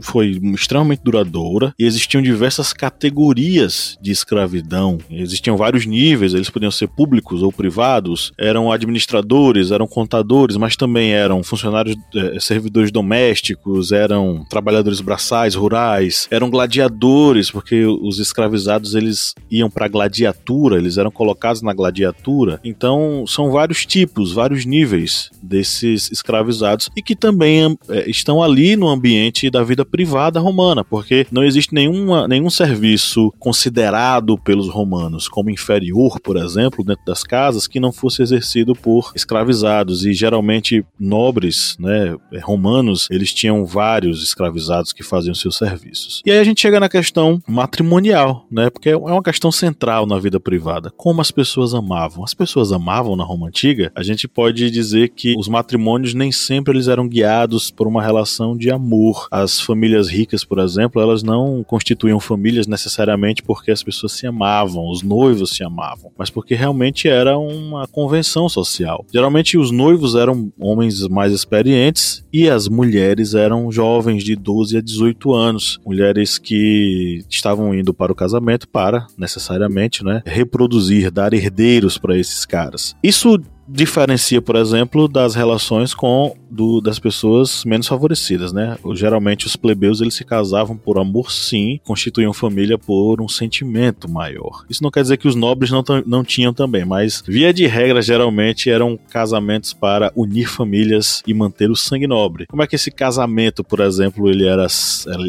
foi 0.00 0.40
extremamente 0.54 1.02
duradoura 1.02 1.74
e 1.78 1.84
existiam 1.84 2.22
diversas 2.22 2.72
categorias 2.72 3.96
de 4.00 4.10
escravidão. 4.10 4.98
Existiam 5.10 5.56
vários 5.56 5.86
níveis, 5.86 6.34
eles 6.34 6.50
podiam 6.50 6.70
ser 6.70 6.88
públicos 6.88 7.42
ou 7.42 7.52
privados, 7.52 8.32
eram 8.38 8.70
administradores, 8.70 9.70
eram 9.70 9.86
contadores, 9.86 10.56
mas 10.56 10.76
também 10.76 11.12
eram 11.12 11.42
funcionários, 11.42 11.96
eh, 12.14 12.38
servidores 12.40 12.90
domésticos, 12.90 13.92
eram 13.92 14.44
trabalhadores 14.48 15.00
braçais, 15.00 15.54
rurais, 15.54 16.26
eram 16.30 16.50
gladiadores, 16.50 17.50
porque 17.50 17.84
os 17.84 18.18
escravizados 18.18 18.94
eles 18.94 19.34
iam 19.50 19.70
para 19.70 19.88
gladiatura, 19.88 20.76
eles 20.76 20.98
eram 20.98 21.10
colocados 21.10 21.62
na 21.62 21.72
gladiatura. 21.72 22.60
Então, 22.64 23.24
são 23.26 23.50
vários 23.50 23.84
tipos, 23.84 24.32
vários 24.32 24.64
níveis 24.64 25.30
desses 25.42 26.10
escravizados 26.10 26.90
e 26.96 27.02
que 27.02 27.16
também 27.16 27.76
é, 27.88 28.08
estão 28.10 28.42
ali 28.42 28.76
no 28.76 28.88
ambiente 28.88 29.50
da 29.50 29.62
vida 29.62 29.84
privada 29.88 30.40
romana, 30.40 30.84
porque 30.84 31.26
não 31.30 31.44
existe 31.44 31.74
nenhuma, 31.74 32.28
nenhum 32.28 32.50
serviço 32.50 33.32
considerado 33.38 34.38
pelos 34.38 34.68
romanos 34.68 35.28
como 35.28 35.50
inferior, 35.50 36.20
por 36.20 36.36
exemplo, 36.36 36.84
dentro 36.84 37.04
das 37.04 37.22
casas, 37.22 37.66
que 37.66 37.80
não 37.80 37.92
fosse 37.92 38.22
exercido 38.22 38.74
por 38.74 39.12
escravizados 39.14 40.04
e 40.04 40.12
geralmente 40.12 40.84
nobres, 40.98 41.76
né, 41.78 42.16
romanos, 42.42 43.08
eles 43.10 43.32
tinham 43.32 43.64
vários 43.64 44.22
escravizados 44.22 44.92
que 44.92 45.02
faziam 45.02 45.34
seus 45.34 45.56
serviços. 45.56 46.22
E 46.24 46.30
aí 46.30 46.38
a 46.38 46.44
gente 46.44 46.60
chega 46.60 46.80
na 46.80 46.88
questão 46.88 47.42
matrimonial, 47.46 48.46
né, 48.50 48.70
porque 48.70 48.90
é 48.90 48.96
uma 48.96 49.22
questão 49.22 49.50
central 49.50 50.06
na 50.06 50.18
vida 50.18 50.38
privada. 50.38 50.92
Como 50.96 51.20
as 51.20 51.30
pessoas 51.30 51.74
amavam? 51.74 52.24
As 52.24 52.34
pessoas 52.34 52.72
amavam 52.72 53.16
na 53.16 53.24
Roma 53.24 53.48
antiga? 53.48 53.92
A 53.94 54.02
gente 54.02 54.28
pode 54.28 54.70
dizer 54.70 55.10
que 55.10 55.34
os 55.38 55.48
matrimônios 55.48 56.14
nem 56.14 56.32
sempre 56.32 56.74
eles 56.74 56.88
eram 56.88 57.08
guiados 57.08 57.70
por 57.70 57.86
uma 57.86 58.02
relação 58.02 58.56
de 58.56 58.70
amor. 58.70 59.28
As 59.30 59.60
famílias 59.78 60.08
ricas, 60.08 60.44
por 60.44 60.58
exemplo, 60.58 61.00
elas 61.00 61.22
não 61.22 61.62
constituíam 61.62 62.18
famílias 62.18 62.66
necessariamente 62.66 63.44
porque 63.44 63.70
as 63.70 63.80
pessoas 63.80 64.10
se 64.10 64.26
amavam, 64.26 64.90
os 64.90 65.02
noivos 65.02 65.50
se 65.50 65.62
amavam, 65.62 66.10
mas 66.18 66.30
porque 66.30 66.56
realmente 66.56 67.06
era 67.08 67.38
uma 67.38 67.86
convenção 67.86 68.48
social. 68.48 69.06
Geralmente 69.12 69.56
os 69.56 69.70
noivos 69.70 70.16
eram 70.16 70.52
homens 70.58 71.06
mais 71.06 71.32
experientes 71.32 72.24
e 72.32 72.50
as 72.50 72.66
mulheres 72.66 73.34
eram 73.34 73.70
jovens 73.70 74.24
de 74.24 74.34
12 74.34 74.78
a 74.78 74.80
18 74.80 75.32
anos, 75.32 75.78
mulheres 75.86 76.38
que 76.38 77.24
estavam 77.30 77.72
indo 77.72 77.94
para 77.94 78.10
o 78.10 78.16
casamento 78.16 78.68
para 78.68 79.06
necessariamente, 79.16 80.04
né, 80.04 80.22
reproduzir, 80.26 81.12
dar 81.12 81.32
herdeiros 81.32 81.98
para 81.98 82.18
esses 82.18 82.44
caras. 82.44 82.96
Isso 83.00 83.38
diferencia, 83.68 84.40
por 84.40 84.56
exemplo, 84.56 85.06
das 85.06 85.34
relações 85.34 85.94
com 85.94 86.34
do, 86.50 86.80
das 86.80 86.98
pessoas 86.98 87.64
menos 87.64 87.86
favorecidas, 87.86 88.52
né? 88.52 88.78
Geralmente 88.94 89.46
os 89.46 89.56
plebeus 89.56 90.00
eles 90.00 90.14
se 90.14 90.24
casavam 90.24 90.76
por 90.76 90.98
amor, 90.98 91.30
sim, 91.30 91.78
constituíam 91.84 92.32
família 92.32 92.78
por 92.78 93.20
um 93.20 93.28
sentimento 93.28 94.10
maior. 94.10 94.64
Isso 94.68 94.82
não 94.82 94.90
quer 94.90 95.02
dizer 95.02 95.18
que 95.18 95.28
os 95.28 95.34
nobres 95.34 95.70
não, 95.70 95.84
não 96.06 96.24
tinham 96.24 96.54
também, 96.54 96.84
mas 96.84 97.22
via 97.26 97.52
de 97.52 97.66
regra 97.66 98.00
geralmente 98.00 98.70
eram 98.70 98.98
casamentos 99.10 99.72
para 99.72 100.10
unir 100.16 100.48
famílias 100.48 101.22
e 101.26 101.34
manter 101.34 101.70
o 101.70 101.76
sangue 101.76 102.06
nobre. 102.06 102.46
Como 102.46 102.62
é 102.62 102.66
que 102.66 102.76
esse 102.76 102.90
casamento, 102.90 103.62
por 103.62 103.80
exemplo, 103.80 104.28
ele 104.28 104.46
era 104.46 104.66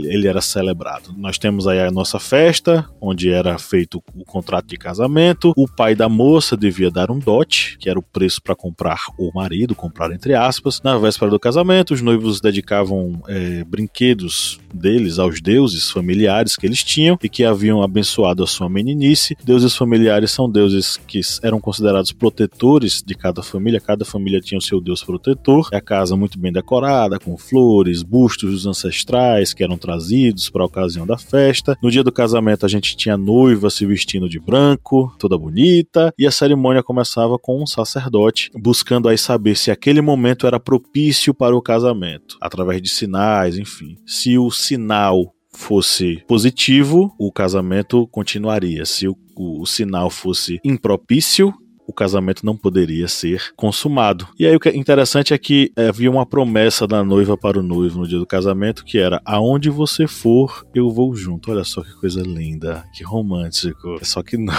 ele 0.06 0.28
era 0.28 0.42
celebrado? 0.42 1.14
Nós 1.18 1.38
temos 1.38 1.68
aí 1.68 1.80
a 1.80 1.92
nossa 1.92 2.20
festa, 2.20 2.88
onde 3.02 3.30
era 3.30 3.58
feito 3.58 4.02
o 4.16 4.24
contrato 4.24 4.68
de 4.68 4.78
casamento. 4.78 5.54
O 5.58 5.68
pai 5.68 5.96
da 5.96 6.08
moça 6.08 6.56
devia 6.56 6.90
dar 6.90 7.12
um 7.12 7.20
dote, 7.20 7.78
que 7.80 7.90
era 7.90 8.00
o 8.00 8.04
preço 8.04 8.29
para 8.38 8.56
comprar 8.56 9.06
o 9.18 9.32
marido, 9.34 9.74
comprar 9.74 10.12
entre 10.12 10.34
aspas. 10.36 10.82
Na 10.84 10.98
véspera 10.98 11.32
do 11.32 11.40
casamento, 11.40 11.94
os 11.94 12.02
noivos 12.02 12.42
dedicavam 12.42 13.22
é, 13.28 13.64
brinquedos 13.64 14.60
deles 14.74 15.18
aos 15.18 15.42
deuses 15.42 15.90
familiares 15.90 16.56
que 16.56 16.66
eles 16.66 16.84
tinham 16.84 17.18
e 17.24 17.30
que 17.30 17.44
haviam 17.44 17.82
abençoado 17.82 18.44
a 18.44 18.48
sua 18.48 18.70
meninice. 18.70 19.36
Deuses 19.44 19.76
familiares 19.76 20.32
são 20.32 20.50
deuses 20.50 20.98
que 20.98 21.22
eram 21.42 21.60
considerados 21.60 22.12
protetores 22.12 23.02
de 23.02 23.16
cada 23.16 23.42
família, 23.42 23.80
cada 23.80 24.06
família 24.06 24.42
tinha 24.42 24.58
o 24.58 24.62
seu 24.62 24.82
deus 24.82 25.04
protetor. 25.04 25.70
É 25.72 25.78
a 25.78 25.82
casa 25.82 26.16
muito 26.16 26.38
bem 26.38 26.52
decorada, 26.52 27.18
com 27.20 27.38
flores, 27.38 28.04
bustos 28.04 28.52
dos 28.52 28.66
ancestrais 28.68 29.54
que 29.54 29.64
eram 29.64 29.78
trazidos 29.78 30.50
para 30.50 30.64
a 30.64 30.66
ocasião 30.66 31.08
da 31.08 31.18
festa. 31.18 31.78
No 31.82 31.90
dia 31.90 32.04
do 32.04 32.12
casamento, 32.12 32.66
a 32.66 32.70
gente 32.70 32.98
tinha 32.98 33.16
a 33.16 33.18
noiva 33.18 33.70
se 33.70 33.86
vestindo 33.86 34.28
de 34.28 34.40
branco, 34.40 35.16
toda 35.18 35.38
bonita, 35.38 36.14
e 36.18 36.28
a 36.28 36.32
cerimônia 36.32 36.84
começava 36.84 37.38
com 37.40 37.62
um 37.62 37.68
sacerdote 37.68 38.19
buscando 38.56 39.08
aí 39.08 39.18
saber 39.18 39.56
se 39.56 39.72
aquele 39.72 40.02
momento 40.02 40.48
era 40.48 40.60
propício 40.60 41.34
para 41.34 41.56
o 41.56 41.62
casamento, 41.62 42.38
através 42.42 42.82
de 42.82 42.90
sinais, 42.90 43.58
enfim. 43.58 43.98
Se 44.06 44.38
o 44.38 44.50
sinal 44.52 45.34
fosse 45.52 46.24
positivo, 46.28 47.14
o 47.20 47.32
casamento 47.32 48.08
continuaria. 48.08 48.86
Se 48.86 49.08
o, 49.08 49.18
o, 49.36 49.62
o 49.62 49.66
sinal 49.66 50.10
fosse 50.10 50.60
impropício, 50.64 51.54
o 51.90 51.94
casamento 51.94 52.46
não 52.46 52.56
poderia 52.56 53.08
ser 53.08 53.52
consumado. 53.56 54.28
E 54.38 54.46
aí 54.46 54.56
o 54.56 54.60
que 54.60 54.70
é 54.70 54.78
interessante 54.78 55.34
é 55.34 55.38
que 55.40 55.72
é, 55.76 55.88
havia 55.88 56.12
uma 56.12 56.24
promessa 56.24 56.86
da 56.86 57.04
noiva 57.04 57.36
para 57.36 57.60
o 57.60 57.64
noivo 57.64 58.00
no 58.00 58.08
dia 58.08 58.20
do 58.20 58.28
casamento 58.28 58.86
que 58.86 59.00
era: 59.00 59.20
aonde 59.26 59.72
você 59.72 60.06
for, 60.06 60.64
eu 60.76 60.92
vou 60.92 61.16
junto. 61.16 61.52
Olha 61.52 61.64
só 61.64 61.82
que 61.82 61.92
coisa 61.94 62.22
linda, 62.22 62.86
que 62.94 63.04
romântico. 63.04 63.98
Só 64.04 64.22
que 64.22 64.38
não. 64.38 64.54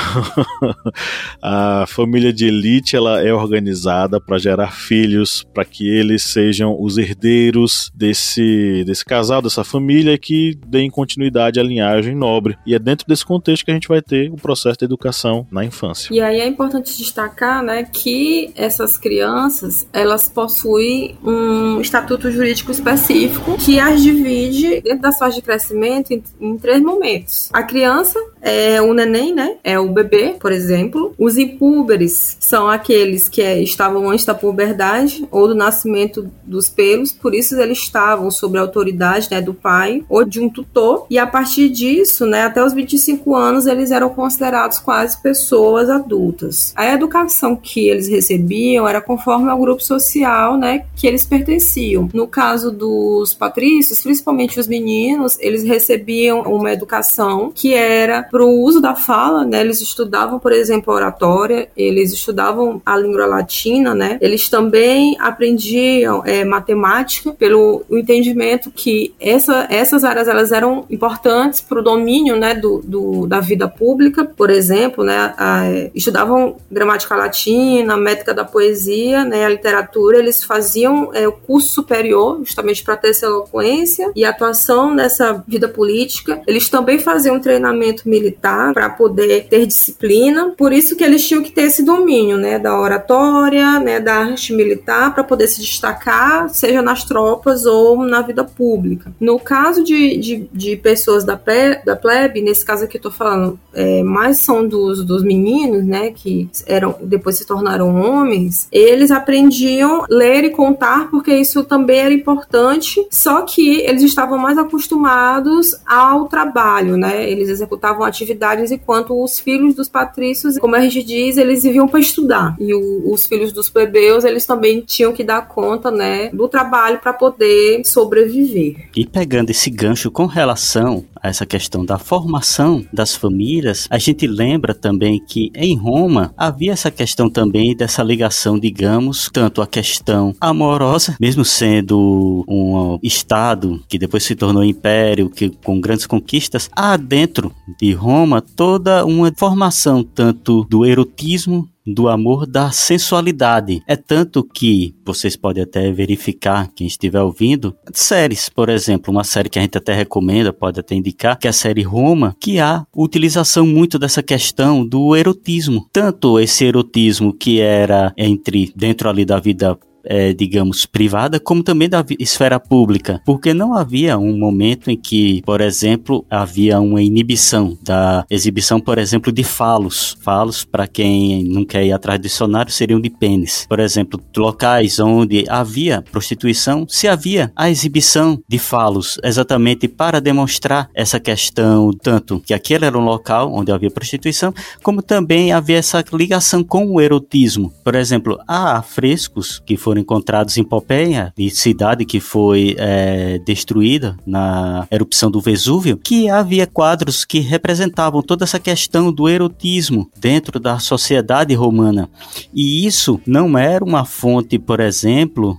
a 1.40 1.84
família 1.86 2.32
de 2.32 2.46
elite 2.46 2.96
ela 2.96 3.22
é 3.22 3.32
organizada 3.32 4.20
para 4.20 4.36
gerar 4.36 4.72
filhos, 4.72 5.46
para 5.54 5.64
que 5.64 5.88
eles 5.88 6.24
sejam 6.24 6.76
os 6.80 6.98
herdeiros 6.98 7.92
desse 7.94 8.82
desse 8.84 9.04
casal, 9.04 9.40
dessa 9.40 9.62
família 9.62 10.18
que 10.18 10.58
deem 10.66 10.90
continuidade 10.90 11.60
à 11.60 11.62
linhagem 11.62 12.16
nobre. 12.16 12.58
E 12.66 12.74
é 12.74 12.78
dentro 12.78 13.06
desse 13.06 13.24
contexto 13.24 13.64
que 13.64 13.70
a 13.70 13.74
gente 13.74 13.86
vai 13.86 14.02
ter 14.02 14.32
o 14.32 14.36
processo 14.36 14.80
de 14.80 14.84
educação 14.84 15.46
na 15.48 15.64
infância. 15.64 16.12
E 16.12 16.20
aí 16.20 16.40
é 16.40 16.46
importante 16.48 16.96
destacar 16.98 17.19
destacar, 17.20 17.62
né, 17.62 17.86
que 17.90 18.52
essas 18.56 18.96
crianças, 18.96 19.86
elas 19.92 20.28
possuem 20.28 21.16
um 21.22 21.80
estatuto 21.80 22.30
jurídico 22.30 22.70
específico 22.70 23.56
que 23.58 23.78
as 23.78 24.00
divide 24.02 24.80
dentro 24.80 25.00
das 25.00 25.18
fases 25.18 25.36
de 25.36 25.42
crescimento 25.42 26.12
em, 26.12 26.22
em 26.40 26.56
três 26.56 26.80
momentos. 26.80 27.50
A 27.52 27.62
criança 27.62 28.18
é 28.40 28.80
o 28.80 28.94
neném, 28.94 29.34
né, 29.34 29.56
é 29.62 29.78
o 29.78 29.88
bebê, 29.88 30.36
por 30.40 30.50
exemplo. 30.50 31.14
Os 31.18 31.36
impúberes 31.36 32.36
são 32.40 32.68
aqueles 32.68 33.28
que 33.28 33.42
é, 33.42 33.62
estavam 33.62 34.08
antes 34.08 34.24
da 34.24 34.34
puberdade 34.34 35.26
ou 35.30 35.48
do 35.48 35.54
nascimento 35.54 36.30
dos 36.42 36.68
pelos, 36.68 37.12
por 37.12 37.34
isso 37.34 37.58
eles 37.60 37.78
estavam 37.78 38.30
sob 38.30 38.56
a 38.58 38.62
autoridade, 38.62 39.28
né, 39.30 39.40
do 39.40 39.52
pai 39.52 40.02
ou 40.08 40.24
de 40.24 40.40
um 40.40 40.48
tutor. 40.48 41.06
E 41.10 41.18
a 41.18 41.26
partir 41.26 41.68
disso, 41.68 42.24
né, 42.24 42.44
até 42.44 42.64
os 42.64 42.72
25 42.72 43.34
anos, 43.34 43.66
eles 43.66 43.90
eram 43.90 44.08
considerados 44.08 44.78
quase 44.78 45.20
pessoas 45.20 45.90
adultas. 45.90 46.72
A 46.76 46.86
educação 46.86 47.09
educação 47.10 47.56
que 47.56 47.88
eles 47.88 48.08
recebiam 48.08 48.86
era 48.86 49.00
conforme 49.00 49.50
ao 49.50 49.58
grupo 49.58 49.82
social, 49.82 50.56
né, 50.56 50.84
que 50.94 51.06
eles 51.06 51.26
pertenciam. 51.26 52.08
No 52.14 52.26
caso 52.26 52.70
dos 52.70 53.34
patrícios, 53.34 54.00
principalmente 54.00 54.60
os 54.60 54.68
meninos, 54.68 55.36
eles 55.40 55.64
recebiam 55.64 56.42
uma 56.42 56.72
educação 56.72 57.50
que 57.52 57.74
era 57.74 58.22
para 58.22 58.44
o 58.44 58.62
uso 58.62 58.80
da 58.80 58.94
fala, 58.94 59.44
né? 59.44 59.60
Eles 59.60 59.80
estudavam, 59.80 60.38
por 60.38 60.52
exemplo, 60.52 60.94
oratória, 60.94 61.68
eles 61.76 62.12
estudavam 62.12 62.80
a 62.86 62.96
língua 62.96 63.26
latina, 63.26 63.94
né? 63.94 64.18
Eles 64.20 64.48
também 64.48 65.16
aprendiam 65.18 66.22
é, 66.24 66.44
matemática 66.44 67.32
pelo 67.32 67.82
entendimento 67.90 68.70
que 68.70 69.14
essa, 69.18 69.66
essas 69.70 70.04
áreas 70.04 70.28
elas 70.28 70.52
eram 70.52 70.84
importantes 70.90 71.60
para 71.60 71.80
o 71.80 71.82
domínio, 71.82 72.36
né, 72.36 72.54
do, 72.54 72.80
do, 72.84 73.26
da 73.26 73.40
vida 73.40 73.66
pública, 73.68 74.24
por 74.24 74.50
exemplo, 74.50 75.04
né? 75.04 75.34
A, 75.36 75.62
estudavam 75.94 76.56
gramática 76.70 76.89
gramática 76.90 77.14
latina, 77.14 77.96
métrica 77.96 78.34
da 78.34 78.44
poesia, 78.44 79.24
né, 79.24 79.44
a 79.44 79.48
literatura, 79.48 80.18
eles 80.18 80.42
faziam 80.42 81.10
é, 81.14 81.26
o 81.28 81.32
curso 81.32 81.68
superior, 81.68 82.40
justamente 82.42 82.82
para 82.82 82.96
ter 82.96 83.10
essa 83.10 83.26
eloquência 83.26 84.10
e 84.16 84.24
atuação 84.24 84.92
nessa 84.92 85.44
vida 85.46 85.68
política. 85.68 86.42
Eles 86.46 86.68
também 86.68 86.98
faziam 86.98 87.36
um 87.36 87.40
treinamento 87.40 88.08
militar 88.08 88.72
para 88.74 88.88
poder 88.90 89.46
ter 89.48 89.66
disciplina, 89.66 90.52
por 90.56 90.72
isso 90.72 90.96
que 90.96 91.04
eles 91.04 91.26
tinham 91.26 91.42
que 91.42 91.52
ter 91.52 91.62
esse 91.62 91.84
domínio, 91.84 92.36
né, 92.36 92.58
da 92.58 92.78
oratória, 92.78 93.78
né, 93.78 94.00
da 94.00 94.16
arte 94.16 94.52
militar, 94.52 95.14
para 95.14 95.22
poder 95.22 95.46
se 95.46 95.60
destacar, 95.60 96.48
seja 96.48 96.82
nas 96.82 97.04
tropas 97.04 97.66
ou 97.66 98.04
na 98.04 98.22
vida 98.22 98.42
pública. 98.42 99.12
No 99.20 99.38
caso 99.38 99.84
de, 99.84 100.16
de, 100.16 100.48
de 100.52 100.76
pessoas 100.76 101.24
da, 101.24 101.36
pre, 101.36 101.80
da 101.84 101.94
plebe, 101.94 102.40
nesse 102.40 102.64
caso 102.64 102.84
aqui 102.84 102.96
eu 102.96 103.02
tô 103.02 103.10
falando, 103.10 103.58
é, 103.72 104.02
mais 104.02 104.38
são 104.38 104.66
dos, 104.66 105.04
dos 105.04 105.22
meninos, 105.22 105.84
né, 105.84 106.10
que 106.10 106.48
eram 106.80 106.96
depois 107.02 107.36
se 107.36 107.46
tornaram 107.46 107.94
homens, 107.94 108.66
eles 108.72 109.10
aprendiam 109.10 110.04
ler 110.08 110.44
e 110.44 110.50
contar 110.50 111.10
porque 111.10 111.34
isso 111.34 111.62
também 111.64 111.98
era 111.98 112.14
importante, 112.14 113.06
só 113.10 113.42
que 113.42 113.80
eles 113.80 114.02
estavam 114.02 114.38
mais 114.38 114.58
acostumados 114.58 115.74
ao 115.86 116.26
trabalho, 116.26 116.96
né? 116.96 117.30
Eles 117.30 117.48
executavam 117.48 118.04
atividades 118.04 118.70
enquanto 118.70 119.22
os 119.22 119.38
filhos 119.38 119.74
dos 119.74 119.88
patrícios, 119.88 120.58
como 120.58 120.76
a 120.76 120.80
gente 120.80 121.02
diz, 121.02 121.36
eles 121.36 121.62
viviam 121.62 121.86
para 121.86 122.00
estudar. 122.00 122.56
E 122.58 122.72
o, 122.74 123.12
os 123.12 123.26
filhos 123.26 123.52
dos 123.52 123.68
plebeus, 123.68 124.24
eles 124.24 124.46
também 124.46 124.80
tinham 124.80 125.12
que 125.12 125.22
dar 125.22 125.46
conta, 125.46 125.90
né, 125.90 126.30
do 126.30 126.48
trabalho 126.48 126.98
para 127.00 127.12
poder 127.12 127.82
sobreviver. 127.84 128.88
E 128.96 129.06
pegando 129.06 129.50
esse 129.50 129.70
gancho 129.70 130.10
com 130.10 130.26
relação 130.26 131.04
a 131.22 131.28
essa 131.28 131.44
questão 131.44 131.84
da 131.84 131.98
formação 131.98 132.84
das 132.92 133.14
famílias, 133.14 133.86
a 133.90 133.98
gente 133.98 134.26
lembra 134.26 134.74
também 134.74 135.22
que 135.22 135.50
em 135.54 135.76
Roma 135.76 136.32
havia 136.36 136.69
essa 136.70 136.90
questão 136.90 137.28
também 137.28 137.76
dessa 137.76 138.02
ligação, 138.02 138.58
digamos, 138.58 139.28
tanto 139.32 139.60
a 139.62 139.66
questão 139.66 140.34
amorosa, 140.40 141.16
mesmo 141.20 141.44
sendo 141.44 142.44
um 142.48 142.98
estado 143.02 143.82
que 143.88 143.98
depois 143.98 144.24
se 144.24 144.34
tornou 144.34 144.64
império, 144.64 145.28
que 145.30 145.50
com 145.50 145.80
grandes 145.80 146.06
conquistas, 146.06 146.70
há 146.74 146.96
dentro 146.96 147.52
de 147.78 147.92
Roma 147.92 148.40
toda 148.40 149.04
uma 149.04 149.32
formação 149.36 150.02
tanto 150.02 150.64
do 150.64 150.84
erotismo 150.84 151.68
do 151.86 152.08
amor 152.08 152.46
da 152.46 152.70
sensualidade. 152.70 153.82
É 153.86 153.96
tanto 153.96 154.44
que 154.44 154.94
vocês 155.04 155.36
podem 155.36 155.62
até 155.62 155.90
verificar, 155.90 156.70
quem 156.74 156.86
estiver 156.86 157.20
ouvindo, 157.20 157.74
séries, 157.92 158.48
por 158.48 158.68
exemplo, 158.68 159.12
uma 159.12 159.24
série 159.24 159.48
que 159.48 159.58
a 159.58 159.62
gente 159.62 159.78
até 159.78 159.92
recomenda, 159.94 160.52
pode 160.52 160.80
até 160.80 160.94
indicar, 160.94 161.38
que 161.38 161.46
é 161.46 161.50
a 161.50 161.52
série 161.52 161.82
Roma, 161.82 162.36
que 162.40 162.58
há 162.58 162.86
utilização 162.94 163.66
muito 163.66 163.98
dessa 163.98 164.22
questão 164.22 164.86
do 164.86 165.16
erotismo. 165.16 165.88
Tanto 165.92 166.38
esse 166.38 166.64
erotismo 166.64 167.32
que 167.32 167.60
era 167.60 168.12
entre 168.16 168.72
dentro 168.76 169.08
ali 169.08 169.24
da 169.24 169.38
vida 169.38 169.78
é, 170.04 170.32
digamos, 170.32 170.86
privada, 170.86 171.38
como 171.38 171.62
também 171.62 171.88
da 171.88 172.04
esfera 172.18 172.58
pública, 172.58 173.20
porque 173.24 173.52
não 173.52 173.74
havia 173.74 174.18
um 174.18 174.36
momento 174.36 174.90
em 174.90 174.96
que, 174.96 175.42
por 175.42 175.60
exemplo, 175.60 176.24
havia 176.30 176.80
uma 176.80 177.02
inibição 177.02 177.76
da 177.82 178.24
exibição, 178.30 178.80
por 178.80 178.98
exemplo, 178.98 179.32
de 179.32 179.44
falos. 179.44 180.16
Falos, 180.20 180.64
para 180.64 180.86
quem 180.86 181.44
não 181.44 181.64
quer 181.64 181.84
ir 181.84 181.92
atrás 181.92 182.18
do 182.18 182.22
dicionário, 182.22 182.72
seriam 182.72 183.00
de 183.00 183.10
pênis. 183.10 183.66
Por 183.68 183.80
exemplo, 183.80 184.20
locais 184.36 184.98
onde 184.98 185.44
havia 185.48 186.02
prostituição, 186.02 186.86
se 186.88 187.08
havia 187.08 187.52
a 187.56 187.68
exibição 187.68 188.40
de 188.48 188.58
falos, 188.58 189.18
exatamente 189.22 189.88
para 189.88 190.20
demonstrar 190.20 190.88
essa 190.94 191.18
questão, 191.18 191.90
tanto 191.92 192.40
que 192.40 192.54
aquele 192.54 192.84
era 192.84 192.96
um 192.96 193.04
local 193.04 193.52
onde 193.52 193.72
havia 193.72 193.90
prostituição, 193.90 194.54
como 194.82 195.02
também 195.02 195.52
havia 195.52 195.78
essa 195.78 196.04
ligação 196.12 196.62
com 196.62 196.86
o 196.86 197.00
erotismo. 197.00 197.72
Por 197.84 197.94
exemplo, 197.94 198.38
há 198.46 198.80
frescos 198.82 199.60
que 199.64 199.76
foram 199.76 199.99
foram 200.00 200.02
encontrados 200.02 200.56
em 200.56 200.64
Pompeia, 200.64 201.32
de 201.36 201.50
cidade 201.50 202.04
que 202.04 202.18
foi 202.18 202.74
é, 202.78 203.38
destruída 203.38 204.16
na 204.26 204.86
erupção 204.90 205.30
do 205.30 205.40
Vesúvio, 205.40 205.96
que 205.96 206.28
havia 206.28 206.66
quadros 206.66 207.24
que 207.24 207.40
representavam 207.40 208.22
toda 208.22 208.44
essa 208.44 208.58
questão 208.58 209.12
do 209.12 209.28
erotismo 209.28 210.10
dentro 210.18 210.58
da 210.58 210.78
sociedade 210.78 211.54
romana. 211.54 212.08
E 212.52 212.86
isso 212.86 213.20
não 213.26 213.56
era 213.56 213.84
uma 213.84 214.04
fonte, 214.04 214.58
por 214.58 214.80
exemplo, 214.80 215.58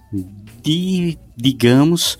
de, 0.64 1.18
digamos, 1.38 2.18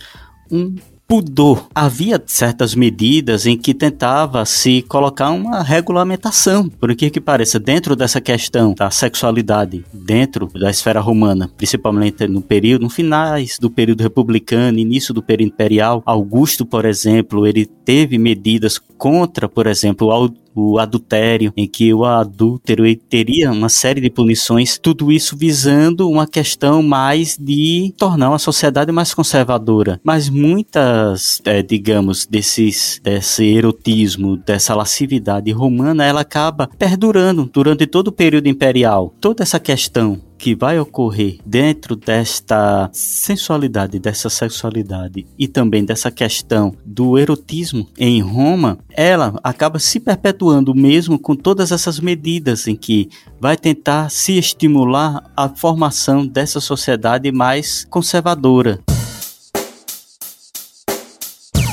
um 0.52 0.76
pudor. 1.12 1.68
Havia 1.76 2.24
certas 2.26 2.74
medidas 2.74 3.46
em 3.46 3.58
que 3.58 3.74
tentava 3.74 4.46
se 4.46 4.82
colocar 4.84 5.30
uma 5.32 5.62
regulamentação, 5.62 6.70
por 6.70 6.96
que 6.96 7.10
que 7.10 7.20
pareça, 7.20 7.60
dentro 7.60 7.98
dessa 7.98 8.22
questão 8.22 8.74
da 8.74 8.90
sexualidade, 8.90 9.84
dentro 9.92 10.48
da 10.48 10.70
esfera 10.70 11.02
romana, 11.02 11.52
principalmente 11.58 12.26
no 12.30 12.42
período, 12.42 12.84
no 12.84 12.90
finais 12.90 13.58
do 13.60 13.70
período 13.70 14.04
republicano, 14.04 14.80
início 14.80 15.14
do 15.14 15.22
período 15.22 15.50
imperial. 15.50 16.02
Augusto, 16.06 16.66
por 16.66 16.86
exemplo, 16.86 17.46
ele 17.46 17.66
teve 17.66 18.18
medidas 18.18 18.80
contra, 18.98 19.50
por 19.50 19.68
exemplo, 19.68 20.10
o 20.56 20.80
adultério, 20.80 21.54
em 21.56 21.68
que 21.68 21.94
o 21.94 22.06
adúltero 22.06 22.84
teria 23.10 23.52
uma 23.52 23.70
série 23.70 24.02
de 24.02 24.10
punições, 24.10 24.78
tudo 24.78 25.12
isso 25.12 25.36
visando 25.38 26.10
uma 26.10 26.28
questão 26.28 26.82
mais 26.84 27.38
de 27.38 27.94
tornar 27.98 28.30
uma 28.30 28.40
sociedade 28.40 28.92
mais 28.92 29.14
conservadora. 29.14 30.00
Mas 30.04 30.30
muitas, 30.30 31.42
é, 31.46 31.62
digamos, 31.62 32.26
desses, 32.26 33.00
desse 33.04 33.46
erotismo, 33.46 34.38
dessa 34.38 34.76
lascividade 34.76 35.52
romana, 35.52 36.06
ela 36.06 36.22
acaba 36.22 36.70
perdurando 36.78 37.50
durante 37.52 37.88
todo 37.88 38.08
o 38.10 38.12
período 38.12 38.48
imperial. 38.48 39.14
Toda 39.20 39.44
essa 39.44 39.60
questão 39.60 40.20
que 40.42 40.56
vai 40.56 40.80
ocorrer 40.80 41.38
dentro 41.46 41.96
desta 41.96 42.90
sensualidade, 42.92 44.00
dessa 44.00 44.28
sexualidade 44.28 45.28
e 45.38 45.48
também 45.48 45.86
dessa 45.86 46.10
questão 46.10 46.74
do 46.84 47.16
erotismo 47.16 47.88
em 47.96 48.24
Roma, 48.24 48.80
ela 48.90 49.40
acaba 49.44 49.78
se 49.78 50.00
perpetuando 50.00 50.74
mesmo 50.74 51.20
com 51.20 51.36
todas 51.36 51.72
essas 51.72 52.00
medidas 52.00 52.68
em 52.68 52.76
que 52.76 53.08
vai 53.40 53.56
tentar 53.56 54.10
se 54.10 54.36
estimular 54.36 55.24
a 55.38 55.48
formação 55.48 56.26
dessa 56.26 56.60
sociedade 56.60 57.32
mais 57.32 57.86
conservadora. 57.88 58.80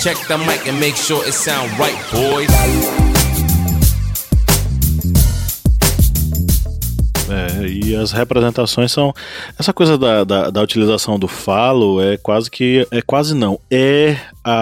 Check 0.03 0.19
the 0.29 0.37
mic 0.37 0.69
and 0.69 0.79
make 0.79 0.97
sure 0.97 1.25
it 1.25 1.33
sound 1.33 1.71
right, 1.79 1.97
boys. 2.13 3.08
É, 7.31 7.67
e 7.67 7.95
as 7.95 8.13
representações 8.13 8.93
são. 8.93 9.13
Essa 9.59 9.73
coisa 9.73 9.99
da, 9.99 10.25
da, 10.25 10.51
da, 10.51 10.63
utilização 10.63 11.19
do 11.19 11.29
falo 11.29 12.01
é 12.01 12.17
quase 12.17 12.51
que. 12.51 12.87
É 12.91 13.03
quase 13.03 13.35
não. 13.35 13.61
É 13.71 14.17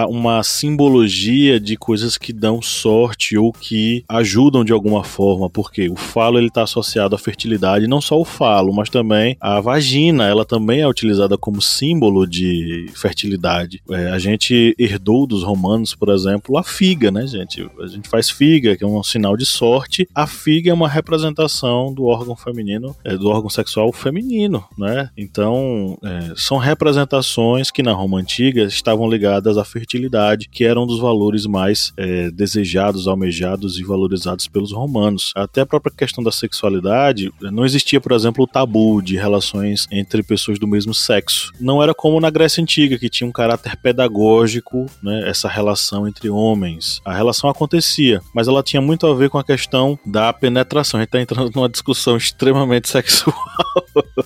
uma 0.09 0.43
simbologia 0.43 1.59
de 1.59 1.77
coisas 1.77 2.17
que 2.17 2.33
dão 2.33 2.61
sorte 2.61 3.37
ou 3.37 3.53
que 3.53 4.03
ajudam 4.09 4.65
de 4.65 4.73
alguma 4.73 5.03
forma, 5.03 5.49
porque 5.49 5.89
o 5.89 5.95
falo 5.95 6.37
ele 6.37 6.47
está 6.47 6.63
associado 6.63 7.15
à 7.15 7.17
fertilidade, 7.17 7.87
não 7.87 8.01
só 8.01 8.19
o 8.19 8.25
falo, 8.25 8.73
mas 8.73 8.89
também 8.89 9.37
a 9.39 9.61
vagina, 9.61 10.25
ela 10.25 10.45
também 10.45 10.81
é 10.81 10.87
utilizada 10.87 11.37
como 11.37 11.61
símbolo 11.61 12.27
de 12.27 12.87
fertilidade. 12.95 13.81
É, 13.89 14.09
a 14.11 14.19
gente 14.19 14.75
herdou 14.77 15.25
dos 15.25 15.43
romanos, 15.43 15.95
por 15.95 16.09
exemplo, 16.09 16.57
a 16.57 16.63
figa, 16.63 17.11
né, 17.11 17.25
gente? 17.25 17.67
A 17.79 17.87
gente 17.87 18.09
faz 18.09 18.29
figa, 18.29 18.75
que 18.75 18.83
é 18.83 18.87
um 18.87 19.03
sinal 19.03 19.37
de 19.37 19.45
sorte. 19.45 20.07
A 20.13 20.27
figa 20.27 20.71
é 20.71 20.73
uma 20.73 20.89
representação 20.89 21.93
do 21.93 22.05
órgão 22.05 22.35
feminino, 22.35 22.56
é, 23.03 23.17
do 23.17 23.29
órgão 23.29 23.49
sexual 23.49 23.91
feminino, 23.91 24.63
né? 24.77 25.09
Então, 25.17 25.97
é, 26.03 26.33
são 26.35 26.57
representações 26.57 27.71
que 27.71 27.83
na 27.83 27.93
Roma 27.93 28.19
antiga 28.19 28.63
estavam 28.63 29.09
ligadas 29.09 29.57
à 29.57 29.65
fertilidade 29.65 30.47
que 30.49 30.63
era 30.63 30.79
um 30.79 30.87
dos 30.87 30.99
valores 30.99 31.45
mais 31.45 31.93
é, 31.97 32.29
desejados, 32.31 33.07
almejados 33.07 33.79
e 33.79 33.83
valorizados 33.83 34.47
pelos 34.47 34.71
romanos. 34.71 35.31
Até 35.35 35.61
a 35.61 35.65
própria 35.65 35.93
questão 35.95 36.23
da 36.23 36.31
sexualidade, 36.31 37.31
não 37.41 37.65
existia, 37.65 38.01
por 38.01 38.11
exemplo, 38.11 38.43
o 38.43 38.47
tabu 38.47 39.01
de 39.01 39.15
relações 39.15 39.87
entre 39.91 40.23
pessoas 40.23 40.59
do 40.59 40.67
mesmo 40.67 40.93
sexo. 40.93 41.51
Não 41.59 41.81
era 41.81 41.93
como 41.93 42.19
na 42.19 42.29
Grécia 42.29 42.61
Antiga, 42.61 42.97
que 42.97 43.09
tinha 43.09 43.27
um 43.27 43.31
caráter 43.31 43.77
pedagógico, 43.77 44.85
né, 45.01 45.29
essa 45.29 45.47
relação 45.47 46.07
entre 46.07 46.29
homens. 46.29 47.01
A 47.05 47.13
relação 47.13 47.49
acontecia, 47.49 48.21
mas 48.33 48.47
ela 48.47 48.63
tinha 48.63 48.81
muito 48.81 49.07
a 49.07 49.13
ver 49.13 49.29
com 49.29 49.37
a 49.37 49.43
questão 49.43 49.97
da 50.05 50.31
penetração. 50.33 50.99
A 50.99 51.01
gente 51.01 51.09
está 51.09 51.21
entrando 51.21 51.51
numa 51.53 51.69
discussão 51.69 52.17
extremamente 52.17 52.46
sexual. 52.87 53.35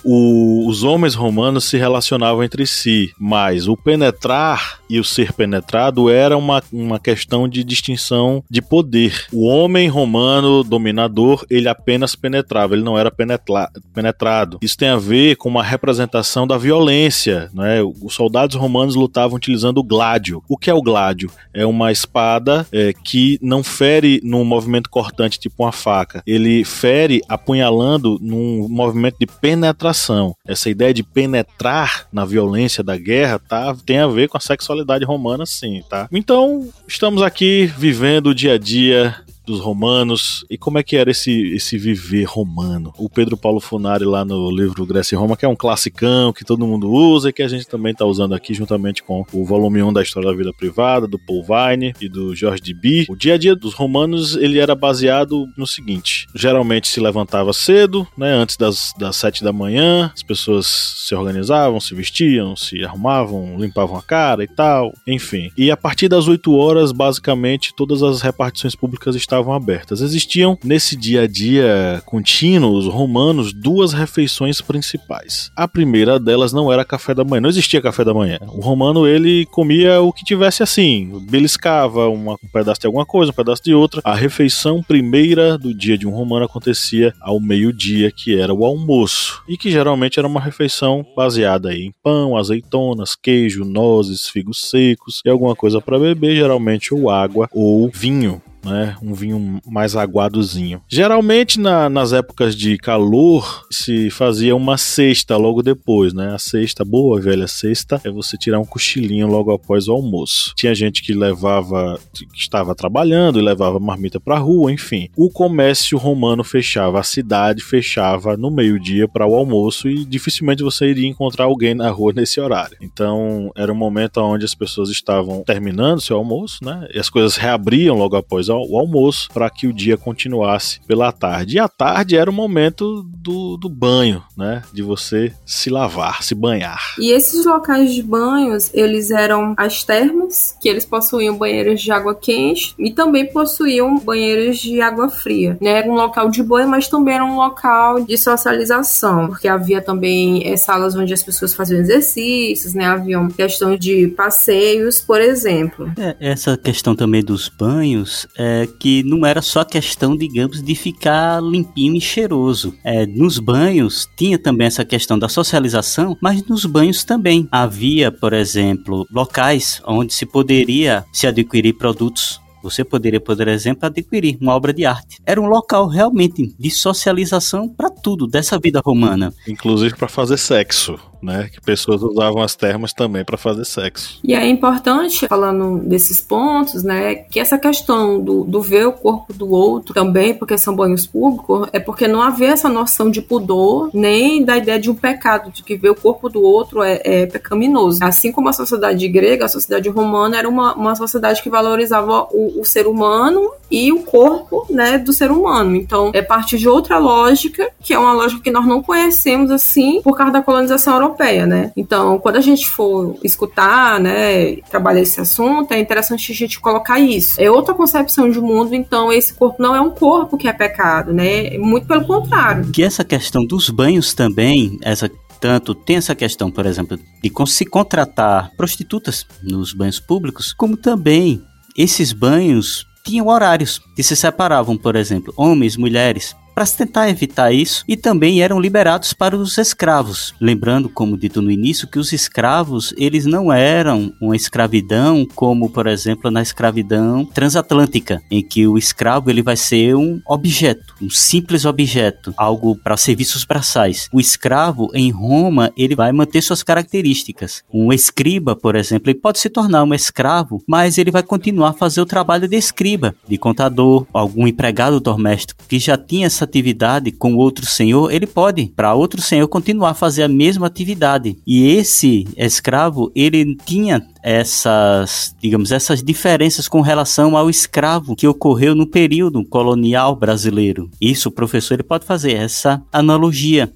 o, 0.03 0.67
os 0.67 0.83
homens 0.83 1.15
romanos 1.15 1.65
se 1.65 1.77
relacionavam 1.77 2.43
entre 2.43 2.65
si, 2.65 3.11
mas 3.19 3.67
o 3.67 3.75
penetrar 3.75 4.79
e 4.89 4.99
o 4.99 5.03
ser 5.03 5.31
penetrado 5.31 6.09
era 6.09 6.37
uma, 6.37 6.61
uma 6.71 6.99
questão 6.99 7.47
de 7.47 7.63
distinção 7.63 8.43
de 8.49 8.61
poder. 8.61 9.27
O 9.31 9.47
homem 9.47 9.87
romano 9.87 10.63
dominador, 10.63 11.45
ele 11.49 11.69
apenas 11.69 12.15
penetrava, 12.15 12.73
ele 12.73 12.83
não 12.83 12.97
era 12.97 13.09
penetrado. 13.09 14.59
Isso 14.61 14.77
tem 14.77 14.89
a 14.89 14.97
ver 14.97 15.37
com 15.37 15.47
uma 15.47 15.63
representação 15.63 16.45
da 16.45 16.57
violência. 16.57 17.49
Né? 17.53 17.81
Os 17.81 18.13
soldados 18.13 18.55
romanos 18.55 18.95
lutavam 18.95 19.37
utilizando 19.37 19.77
o 19.77 19.83
gládio. 19.83 20.43
O 20.49 20.57
que 20.57 20.69
é 20.69 20.73
o 20.73 20.81
gládio? 20.81 21.31
É 21.53 21.65
uma 21.65 21.91
espada 21.91 22.67
é, 22.71 22.93
que 22.93 23.39
não 23.41 23.63
fere 23.63 24.19
num 24.23 24.43
movimento 24.43 24.89
cortante, 24.89 25.39
tipo 25.39 25.63
uma 25.63 25.71
faca. 25.71 26.21
Ele 26.27 26.65
fere 26.65 27.21
apunhalando 27.29 28.10
num 28.19 28.67
movimento 28.67 29.17
de 29.19 29.27
penetração. 29.27 30.35
Essa 30.45 30.69
ideia 30.69 30.93
de 30.93 31.03
penetrar 31.03 32.07
na 32.11 32.25
violência 32.25 32.83
da 32.83 32.97
guerra 32.97 33.39
tá, 33.39 33.75
tem 33.85 33.99
a 33.99 34.07
ver 34.07 34.27
com 34.27 34.37
a 34.37 34.41
sexualidade 34.41 35.05
romana, 35.05 35.45
sim, 35.45 35.83
tá? 35.89 36.07
Então, 36.11 36.69
estamos 36.87 37.21
aqui 37.21 37.71
vivendo 37.77 38.27
o 38.27 38.35
dia 38.35 38.53
a 38.53 38.57
dia 38.57 39.15
dos 39.45 39.59
romanos 39.59 40.45
e 40.49 40.57
como 40.57 40.77
é 40.77 40.83
que 40.83 40.95
era 40.95 41.11
esse, 41.11 41.53
esse 41.53 41.77
viver 41.77 42.23
romano. 42.23 42.93
O 42.97 43.09
Pedro 43.09 43.35
Paulo 43.35 43.59
Funari 43.59 44.05
lá 44.05 44.23
no 44.23 44.49
livro 44.51 44.85
Grécia 44.85 45.15
e 45.15 45.17
Roma, 45.17 45.35
que 45.35 45.45
é 45.45 45.47
um 45.47 45.55
classicão 45.55 46.31
que 46.31 46.45
todo 46.45 46.65
mundo 46.65 46.89
usa 46.89 47.29
e 47.29 47.33
que 47.33 47.43
a 47.43 47.47
gente 47.47 47.67
também 47.67 47.91
está 47.91 48.05
usando 48.05 48.33
aqui 48.33 48.53
juntamente 48.53 49.03
com 49.03 49.25
o 49.33 49.45
volume 49.45 49.81
1 49.81 49.93
da 49.93 50.01
História 50.01 50.29
da 50.29 50.35
Vida 50.35 50.53
Privada, 50.53 51.07
do 51.07 51.19
Paul 51.19 51.43
Vine 51.43 51.93
e 51.99 52.07
do 52.07 52.35
George 52.35 52.61
de 52.61 52.73
B. 52.73 53.05
O 53.09 53.15
dia 53.15 53.33
a 53.33 53.37
dia 53.37 53.55
dos 53.55 53.73
romanos 53.73 54.35
ele 54.35 54.59
era 54.59 54.75
baseado 54.75 55.47
no 55.57 55.67
seguinte: 55.67 56.27
geralmente 56.35 56.87
se 56.87 56.99
levantava 56.99 57.53
cedo, 57.53 58.07
né, 58.17 58.31
antes 58.33 58.57
das, 58.57 58.93
das 58.97 59.15
7 59.15 59.43
da 59.43 59.51
manhã, 59.51 60.11
as 60.13 60.23
pessoas 60.23 60.67
se 60.67 61.15
organizavam, 61.15 61.79
se 61.79 61.93
vestiam, 61.93 62.55
se 62.55 62.83
arrumavam, 62.83 63.57
limpavam 63.59 63.97
a 63.97 64.01
cara 64.01 64.43
e 64.43 64.47
tal, 64.47 64.93
enfim. 65.05 65.51
E 65.57 65.71
a 65.71 65.77
partir 65.77 66.07
das 66.07 66.27
8 66.27 66.53
horas, 66.53 66.91
basicamente, 66.91 67.73
todas 67.75 68.03
as 68.03 68.21
repartições 68.21 68.75
públicas 68.75 69.15
estavam 69.15 69.30
abertas. 69.31 70.01
Existiam 70.01 70.57
nesse 70.63 70.95
dia 70.95 71.21
a 71.21 71.27
dia 71.27 72.01
contínuo, 72.05 72.73
os 72.77 72.85
romanos, 72.87 73.53
duas 73.53 73.93
refeições 73.93 74.61
principais. 74.61 75.51
A 75.55 75.67
primeira 75.67 76.19
delas 76.19 76.53
não 76.53 76.71
era 76.71 76.85
café 76.85 77.13
da 77.13 77.23
manhã, 77.23 77.41
não 77.41 77.49
existia 77.49 77.81
café 77.81 78.03
da 78.03 78.13
manhã. 78.13 78.39
O 78.47 78.61
romano 78.61 79.07
ele 79.07 79.45
comia 79.47 80.01
o 80.01 80.11
que 80.11 80.25
tivesse 80.25 80.63
assim, 80.63 81.11
beliscava 81.29 82.09
um 82.09 82.35
pedaço 82.51 82.81
de 82.81 82.87
alguma 82.87 83.05
coisa, 83.05 83.31
um 83.31 83.35
pedaço 83.35 83.63
de 83.63 83.73
outra. 83.73 84.01
A 84.03 84.15
refeição 84.15 84.83
primeira 84.83 85.57
do 85.57 85.73
dia 85.73 85.97
de 85.97 86.07
um 86.07 86.11
romano 86.11 86.45
acontecia 86.45 87.13
ao 87.21 87.39
meio-dia, 87.39 88.11
que 88.11 88.37
era 88.37 88.53
o 88.53 88.65
almoço, 88.65 89.43
e 89.47 89.57
que 89.57 89.71
geralmente 89.71 90.19
era 90.19 90.27
uma 90.27 90.41
refeição 90.41 91.05
baseada 91.15 91.73
em 91.73 91.93
pão, 92.03 92.37
azeitonas, 92.37 93.15
queijo, 93.15 93.63
nozes, 93.63 94.27
figos 94.27 94.69
secos 94.69 95.21
e 95.25 95.29
alguma 95.29 95.55
coisa 95.55 95.81
para 95.81 95.99
beber, 95.99 96.35
geralmente 96.35 96.93
ou 96.93 97.09
água 97.09 97.47
ou 97.51 97.89
vinho 97.93 98.41
né? 98.63 98.95
Um 99.01 99.13
vinho 99.13 99.59
mais 99.65 99.95
aguadozinho. 99.95 100.81
Geralmente 100.87 101.59
na, 101.59 101.89
nas 101.89 102.13
épocas 102.13 102.55
de 102.55 102.77
calor 102.77 103.65
se 103.71 104.09
fazia 104.09 104.55
uma 104.55 104.77
cesta 104.77 105.37
logo 105.37 105.61
depois, 105.61 106.13
né? 106.13 106.33
A 106.33 106.37
cesta, 106.37 106.83
boa 106.85 107.19
velha 107.19 107.47
cesta, 107.47 108.01
é 108.03 108.11
você 108.11 108.37
tirar 108.37 108.59
um 108.59 108.65
cochilinho 108.65 109.27
logo 109.27 109.51
após 109.51 109.87
o 109.87 109.93
almoço. 109.93 110.53
Tinha 110.55 110.73
gente 110.75 111.01
que 111.01 111.13
levava, 111.13 111.99
que 112.13 112.25
estava 112.35 112.75
trabalhando 112.75 113.39
e 113.39 113.41
levava 113.41 113.79
marmita 113.79 114.19
para 114.19 114.37
rua, 114.37 114.71
enfim. 114.71 115.09
O 115.15 115.29
comércio 115.29 115.97
romano 115.97 116.43
fechava, 116.43 116.99
a 116.99 117.03
cidade 117.03 117.63
fechava 117.63 118.37
no 118.37 118.51
meio-dia 118.51 119.07
para 119.07 119.27
o 119.27 119.35
almoço 119.35 119.89
e 119.89 120.05
dificilmente 120.05 120.63
você 120.63 120.87
iria 120.87 121.07
encontrar 121.07 121.45
alguém 121.45 121.73
na 121.73 121.89
rua 121.89 122.13
nesse 122.13 122.39
horário. 122.39 122.77
Então 122.81 123.51
era 123.55 123.71
um 123.71 123.75
momento 123.75 124.19
onde 124.21 124.45
as 124.45 124.55
pessoas 124.55 124.89
estavam 124.89 125.43
terminando 125.43 126.01
seu 126.01 126.17
almoço, 126.17 126.63
né? 126.63 126.87
E 126.93 126.99
as 126.99 127.09
coisas 127.09 127.35
reabriam 127.35 127.95
logo 127.95 128.15
após 128.15 128.49
o 128.55 128.77
almoço 128.77 129.29
para 129.33 129.49
que 129.49 129.67
o 129.67 129.73
dia 129.73 129.97
continuasse 129.97 130.79
pela 130.87 131.11
tarde. 131.11 131.55
E 131.55 131.59
a 131.59 131.67
tarde 131.67 132.15
era 132.15 132.29
o 132.29 132.33
momento 132.33 133.03
do, 133.03 133.57
do 133.57 133.69
banho, 133.69 134.23
né? 134.37 134.61
De 134.73 134.81
você 134.81 135.33
se 135.45 135.69
lavar, 135.69 136.23
se 136.23 136.33
banhar. 136.35 136.95
E 136.97 137.11
esses 137.11 137.45
locais 137.45 137.93
de 137.93 138.03
banhos, 138.03 138.69
eles 138.73 139.11
eram 139.11 139.53
as 139.57 139.83
termas, 139.83 140.57
que 140.59 140.69
eles 140.69 140.85
possuíam 140.85 141.37
banheiros 141.37 141.81
de 141.81 141.91
água 141.91 142.15
quente 142.15 142.73
e 142.77 142.91
também 142.91 143.25
possuíam 143.31 143.97
banheiros 143.99 144.59
de 144.59 144.81
água 144.81 145.09
fria. 145.09 145.57
Né? 145.61 145.71
Era 145.71 145.89
um 145.89 145.95
local 145.95 146.29
de 146.29 146.43
banho, 146.43 146.67
mas 146.67 146.87
também 146.87 147.15
era 147.15 147.25
um 147.25 147.35
local 147.35 148.03
de 148.03 148.17
socialização, 148.17 149.27
porque 149.27 149.47
havia 149.47 149.81
também 149.81 150.47
é, 150.47 150.57
salas 150.57 150.95
onde 150.95 151.13
as 151.13 151.23
pessoas 151.23 151.53
faziam 151.53 151.79
exercícios, 151.79 152.73
né? 152.73 152.85
Haviam 152.85 153.29
questões 153.29 153.79
de 153.79 154.07
passeios, 154.09 154.99
por 154.99 155.21
exemplo. 155.21 155.91
É, 155.97 156.15
essa 156.19 156.57
questão 156.57 156.95
também 156.95 157.23
dos 157.23 157.49
banhos 157.49 158.27
é 158.41 158.67
que 158.79 159.03
não 159.03 159.23
era 159.23 159.41
só 159.41 159.63
questão, 159.63 160.17
digamos, 160.17 160.63
de 160.63 160.73
ficar 160.73 161.41
limpinho 161.41 161.95
e 161.95 162.01
cheiroso. 162.01 162.73
É, 162.83 163.05
nos 163.05 163.37
banhos 163.37 164.09
tinha 164.17 164.39
também 164.39 164.65
essa 164.65 164.83
questão 164.83 165.19
da 165.19 165.29
socialização, 165.29 166.17
mas 166.19 166.43
nos 166.47 166.65
banhos 166.65 167.03
também 167.03 167.47
havia, 167.51 168.11
por 168.11 168.33
exemplo, 168.33 169.05
locais 169.11 169.81
onde 169.85 170.13
se 170.13 170.25
poderia 170.25 171.05
se 171.13 171.27
adquirir 171.27 171.73
produtos 171.73 172.41
você 172.63 172.83
poderia, 172.83 173.19
por 173.19 173.47
exemplo, 173.47 173.87
adquirir 173.87 174.37
uma 174.39 174.55
obra 174.55 174.71
de 174.71 174.85
arte. 174.85 175.17
Era 175.25 175.41
um 175.41 175.47
local 175.47 175.87
realmente 175.87 176.53
de 176.59 176.69
socialização 176.69 177.67
para 177.67 177.89
tudo 177.89 178.27
dessa 178.27 178.59
vida 178.59 178.79
romana. 178.85 179.33
Inclusive 179.47 179.95
para 179.95 180.07
fazer 180.07 180.37
sexo 180.37 180.99
né? 181.21 181.49
Que 181.51 181.61
pessoas 181.61 182.01
usavam 182.01 182.41
as 182.41 182.55
termas 182.55 182.93
também 182.93 183.23
para 183.23 183.37
fazer 183.37 183.65
sexo. 183.65 184.19
E 184.23 184.33
é 184.33 184.47
importante, 184.47 185.27
falando 185.27 185.79
desses 185.79 186.19
pontos, 186.19 186.83
né, 186.83 187.15
que 187.15 187.39
essa 187.39 187.57
questão 187.57 188.19
do, 188.19 188.43
do 188.43 188.61
ver 188.61 188.87
o 188.87 188.93
corpo 188.93 189.33
do 189.33 189.49
outro 189.51 189.93
também, 189.93 190.33
porque 190.33 190.57
são 190.57 190.75
banhos 190.75 191.05
públicos, 191.05 191.67
é 191.71 191.79
porque 191.79 192.07
não 192.07 192.21
havia 192.21 192.49
essa 192.49 192.69
noção 192.69 193.09
de 193.09 193.21
pudor, 193.21 193.89
nem 193.93 194.43
da 194.43 194.57
ideia 194.57 194.79
de 194.79 194.89
um 194.89 194.95
pecado, 194.95 195.51
de 195.51 195.63
que 195.63 195.75
ver 195.75 195.91
o 195.91 195.95
corpo 195.95 196.29
do 196.29 196.41
outro 196.41 196.81
é, 196.81 197.01
é 197.03 197.25
pecaminoso. 197.25 198.03
Assim 198.03 198.31
como 198.31 198.49
a 198.49 198.53
sociedade 198.53 199.07
grega, 199.07 199.45
a 199.45 199.49
sociedade 199.49 199.89
romana 199.89 200.37
era 200.37 200.49
uma, 200.49 200.73
uma 200.73 200.95
sociedade 200.95 201.41
que 201.41 201.49
valorizava 201.49 202.27
o, 202.31 202.61
o 202.61 202.65
ser 202.65 202.87
humano 202.87 203.51
e 203.69 203.91
o 203.91 204.03
corpo, 204.03 204.65
né, 204.69 204.97
do 204.97 205.13
ser 205.13 205.31
humano. 205.31 205.75
Então, 205.75 206.11
é 206.13 206.21
parte 206.21 206.57
de 206.57 206.67
outra 206.67 206.97
lógica, 206.97 207.69
que 207.81 207.93
é 207.93 207.99
uma 207.99 208.13
lógica 208.13 208.41
que 208.41 208.51
nós 208.51 208.65
não 208.65 208.81
conhecemos 208.81 209.51
assim 209.51 210.01
por 210.01 210.17
causa 210.17 210.33
da 210.33 210.41
colonização 210.41 210.93
europeia 210.93 211.10
europeia, 211.11 211.45
né? 211.45 211.71
Então, 211.75 212.17
quando 212.19 212.37
a 212.37 212.41
gente 212.41 212.69
for 212.69 213.15
escutar, 213.23 213.99
né, 213.99 214.55
trabalhar 214.69 215.01
esse 215.01 215.19
assunto, 215.19 215.71
é 215.73 215.79
interessante 215.79 216.31
a 216.31 216.35
gente 216.35 216.59
colocar 216.59 216.99
isso. 216.99 217.39
É 217.39 217.49
outra 217.49 217.73
concepção 217.73 218.29
de 218.29 218.39
mundo, 218.39 218.73
então 218.73 219.11
esse 219.11 219.33
corpo 219.33 219.61
não 219.61 219.75
é 219.75 219.81
um 219.81 219.91
corpo 219.91 220.37
que 220.37 220.47
é 220.47 220.53
pecado, 220.53 221.13
né? 221.13 221.57
Muito 221.57 221.85
pelo 221.87 222.05
contrário. 222.05 222.71
Que 222.71 222.83
essa 222.83 223.03
questão 223.03 223.45
dos 223.45 223.69
banhos 223.69 224.13
também, 224.13 224.79
essa 224.81 225.09
tanto 225.39 225.73
tem 225.73 225.95
essa 225.95 226.13
questão, 226.13 226.51
por 226.51 226.67
exemplo, 226.67 226.97
de 226.97 227.31
se 227.47 227.65
contratar 227.65 228.51
prostitutas 228.55 229.25
nos 229.41 229.73
banhos 229.73 229.99
públicos, 229.99 230.53
como 230.53 230.77
também 230.77 231.41
esses 231.75 232.13
banhos 232.13 232.85
tinham 233.03 233.27
horários 233.27 233.81
que 233.95 234.03
se 234.03 234.15
separavam, 234.15 234.77
por 234.77 234.95
exemplo, 234.95 235.33
homens, 235.35 235.75
mulheres, 235.75 236.35
para 236.61 236.77
tentar 236.77 237.09
evitar 237.09 237.51
isso 237.51 237.83
e 237.87 237.97
também 237.97 238.43
eram 238.43 238.59
liberados 238.59 239.13
para 239.13 239.35
os 239.35 239.57
escravos. 239.57 240.35
Lembrando, 240.39 240.89
como 240.89 241.17
dito 241.17 241.41
no 241.41 241.49
início, 241.49 241.87
que 241.87 241.97
os 241.97 242.13
escravos 242.13 242.93
eles 242.97 243.25
não 243.25 243.51
eram 243.51 244.13
uma 244.21 244.35
escravidão 244.35 245.25
como, 245.33 245.71
por 245.71 245.87
exemplo, 245.87 246.29
na 246.29 246.41
escravidão 246.43 247.25
transatlântica, 247.25 248.21
em 248.29 248.43
que 248.43 248.67
o 248.67 248.77
escravo 248.77 249.31
ele 249.31 249.41
vai 249.41 249.55
ser 249.55 249.95
um 249.95 250.21
objeto, 250.23 250.93
um 251.01 251.09
simples 251.09 251.65
objeto, 251.65 252.31
algo 252.37 252.75
para 252.75 252.95
serviços 252.95 253.43
braçais. 253.43 254.07
O 254.13 254.19
escravo 254.19 254.91
em 254.93 255.09
Roma 255.09 255.71
ele 255.75 255.95
vai 255.95 256.11
manter 256.11 256.43
suas 256.43 256.61
características. 256.61 257.63
Um 257.73 257.91
escriba, 257.91 258.55
por 258.55 258.75
exemplo, 258.75 259.09
ele 259.09 259.19
pode 259.19 259.39
se 259.39 259.49
tornar 259.49 259.83
um 259.83 259.95
escravo, 259.95 260.61
mas 260.67 260.99
ele 260.99 261.09
vai 261.09 261.23
continuar 261.23 261.69
a 261.69 261.73
fazer 261.73 262.01
o 262.01 262.05
trabalho 262.05 262.47
de 262.47 262.55
escriba, 262.55 263.15
de 263.27 263.39
contador, 263.39 264.05
algum 264.13 264.45
empregado 264.45 264.99
doméstico 264.99 265.63
que 265.67 265.79
já 265.79 265.97
tinha 265.97 266.27
essa 266.27 266.50
atividade 266.51 267.11
com 267.11 267.35
outro 267.35 267.65
senhor, 267.65 268.11
ele 268.11 268.27
pode, 268.27 268.67
para 268.75 268.93
outro 268.93 269.21
senhor, 269.21 269.47
continuar 269.47 269.91
a 269.91 269.95
fazer 269.95 270.23
a 270.23 270.27
mesma 270.27 270.67
atividade. 270.67 271.37
E 271.47 271.67
esse 271.71 272.27
escravo, 272.35 273.11
ele 273.15 273.55
tinha 273.65 274.05
essas, 274.23 275.35
digamos, 275.41 275.71
essas 275.71 276.03
diferenças 276.03 276.67
com 276.67 276.81
relação 276.81 277.35
ao 277.35 277.49
escravo 277.49 278.15
que 278.15 278.27
ocorreu 278.27 278.75
no 278.75 278.87
período 278.87 279.43
colonial 279.45 280.15
brasileiro. 280.15 280.89
Isso 280.99 281.29
o 281.29 281.31
professor 281.31 281.75
ele 281.75 281.83
pode 281.83 282.05
fazer 282.05 282.33
essa 282.33 282.81
analogia, 282.91 283.71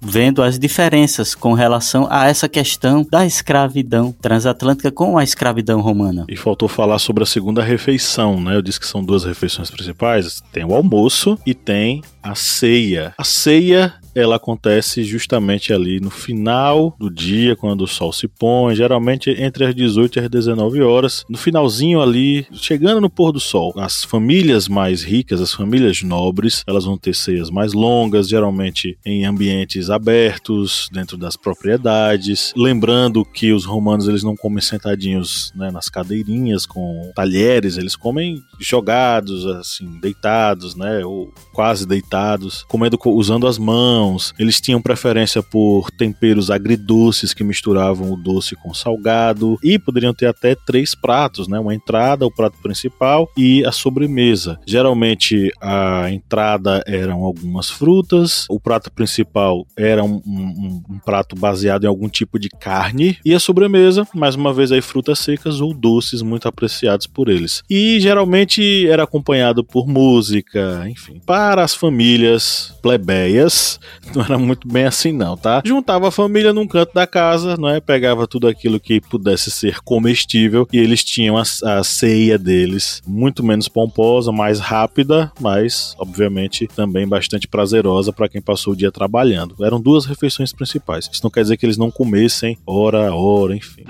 vendo 0.00 0.42
as 0.42 0.58
diferenças 0.58 1.34
com 1.34 1.52
relação 1.52 2.06
a 2.10 2.26
essa 2.28 2.48
questão 2.48 3.06
da 3.10 3.26
escravidão 3.26 4.14
transatlântica 4.20 4.90
com 4.90 5.18
a 5.18 5.24
escravidão 5.24 5.80
romana. 5.80 6.24
E 6.28 6.36
faltou 6.36 6.68
falar 6.68 6.98
sobre 6.98 7.22
a 7.22 7.26
segunda 7.26 7.62
refeição, 7.62 8.40
né? 8.40 8.56
Eu 8.56 8.62
disse 8.62 8.80
que 8.80 8.86
são 8.86 9.04
duas 9.04 9.24
refeições 9.24 9.70
principais, 9.70 10.42
tem 10.52 10.64
o 10.64 10.74
almoço 10.74 11.38
e 11.44 11.54
tem 11.54 12.02
a 12.22 12.34
ceia. 12.34 13.14
A 13.16 13.24
ceia 13.24 13.94
ela 14.18 14.36
acontece 14.36 15.04
justamente 15.04 15.72
ali 15.72 16.00
no 16.00 16.10
final 16.10 16.96
do 16.98 17.10
dia, 17.10 17.54
quando 17.54 17.82
o 17.82 17.86
sol 17.86 18.12
se 18.12 18.26
põe, 18.26 18.74
geralmente 18.74 19.30
entre 19.30 19.64
as 19.64 19.74
18 19.74 20.18
e 20.18 20.20
as 20.22 20.28
19 20.28 20.82
horas, 20.82 21.24
no 21.28 21.38
finalzinho 21.38 22.00
ali, 22.00 22.46
chegando 22.52 23.00
no 23.00 23.10
pôr 23.10 23.32
do 23.32 23.40
sol. 23.40 23.72
As 23.76 24.04
famílias 24.04 24.68
mais 24.68 25.02
ricas, 25.02 25.40
as 25.40 25.52
famílias 25.52 26.02
nobres, 26.02 26.64
elas 26.66 26.84
vão 26.84 26.98
ter 26.98 27.14
ceias 27.14 27.50
mais 27.50 27.72
longas, 27.72 28.28
geralmente 28.28 28.98
em 29.04 29.24
ambientes 29.24 29.90
abertos, 29.90 30.88
dentro 30.92 31.16
das 31.16 31.36
propriedades. 31.36 32.52
Lembrando 32.56 33.24
que 33.24 33.52
os 33.52 33.64
romanos 33.64 34.08
eles 34.08 34.22
não 34.22 34.36
comem 34.36 34.60
sentadinhos 34.60 35.52
né, 35.54 35.70
nas 35.70 35.88
cadeirinhas 35.88 36.66
com 36.66 37.12
talheres, 37.14 37.76
eles 37.76 37.94
comem 37.94 38.40
jogados, 38.58 39.46
assim, 39.46 39.98
deitados, 40.00 40.74
né, 40.74 41.04
ou 41.04 41.32
quase 41.52 41.86
deitados, 41.86 42.64
comendo 42.68 42.98
usando 43.06 43.46
as 43.46 43.58
mãos 43.58 44.07
grãos, 44.08 44.34
eles 44.38 44.60
tinham 44.60 44.80
preferência 44.80 45.42
por 45.42 45.90
temperos 45.90 46.50
agridoces 46.50 47.34
que 47.34 47.44
misturavam 47.44 48.12
o 48.12 48.16
doce 48.16 48.56
com 48.56 48.72
salgado 48.72 49.58
e 49.62 49.78
poderiam 49.78 50.14
ter 50.14 50.26
até 50.26 50.54
três 50.54 50.94
pratos, 50.94 51.48
né? 51.48 51.58
Uma 51.58 51.74
entrada, 51.74 52.26
o 52.26 52.30
prato 52.30 52.56
principal 52.62 53.30
e 53.36 53.64
a 53.64 53.72
sobremesa. 53.72 54.58
Geralmente 54.66 55.50
a 55.60 56.10
entrada 56.10 56.82
eram 56.86 57.22
algumas 57.22 57.70
frutas, 57.70 58.46
o 58.48 58.58
prato 58.58 58.90
principal 58.90 59.66
era 59.76 60.02
um, 60.02 60.20
um, 60.26 60.82
um 60.88 60.98
prato 60.98 61.36
baseado 61.36 61.84
em 61.84 61.88
algum 61.88 62.08
tipo 62.08 62.38
de 62.38 62.48
carne 62.48 63.18
e 63.24 63.34
a 63.34 63.40
sobremesa, 63.40 64.06
mais 64.14 64.34
uma 64.34 64.52
vez 64.52 64.72
aí 64.72 64.80
frutas 64.80 65.18
secas 65.18 65.60
ou 65.60 65.74
doces 65.74 66.22
muito 66.22 66.48
apreciados 66.48 67.06
por 67.06 67.28
eles. 67.28 67.62
E 67.68 68.00
geralmente 68.00 68.88
era 68.88 69.02
acompanhado 69.02 69.64
por 69.64 69.86
música, 69.86 70.84
enfim. 70.88 71.20
Para 71.24 71.62
as 71.62 71.74
famílias 71.74 72.74
plebeias, 72.82 73.78
não 74.14 74.22
era 74.22 74.38
muito 74.38 74.66
bem 74.66 74.84
assim 74.84 75.12
não, 75.12 75.36
tá? 75.36 75.62
Juntava 75.64 76.08
a 76.08 76.10
família 76.10 76.52
num 76.52 76.66
canto 76.66 76.92
da 76.94 77.06
casa, 77.06 77.56
não 77.56 77.68
é? 77.68 77.80
Pegava 77.80 78.26
tudo 78.26 78.48
aquilo 78.48 78.80
que 78.80 79.00
pudesse 79.00 79.50
ser 79.50 79.80
comestível 79.80 80.66
e 80.72 80.78
eles 80.78 81.04
tinham 81.04 81.36
a, 81.36 81.42
a 81.42 81.84
ceia 81.84 82.38
deles, 82.38 83.02
muito 83.06 83.44
menos 83.44 83.68
pomposa, 83.68 84.32
mais 84.32 84.58
rápida, 84.58 85.32
mas 85.40 85.94
obviamente 85.98 86.66
também 86.68 87.06
bastante 87.06 87.48
prazerosa 87.48 88.12
para 88.12 88.28
quem 88.28 88.40
passou 88.40 88.72
o 88.72 88.76
dia 88.76 88.92
trabalhando. 88.92 89.54
Eram 89.64 89.80
duas 89.80 90.06
refeições 90.06 90.52
principais. 90.52 91.08
Isso 91.10 91.22
não 91.22 91.30
quer 91.30 91.42
dizer 91.42 91.56
que 91.56 91.66
eles 91.66 91.78
não 91.78 91.90
comessem 91.90 92.58
hora 92.66 93.08
a 93.08 93.14
hora, 93.14 93.56
enfim. 93.56 93.84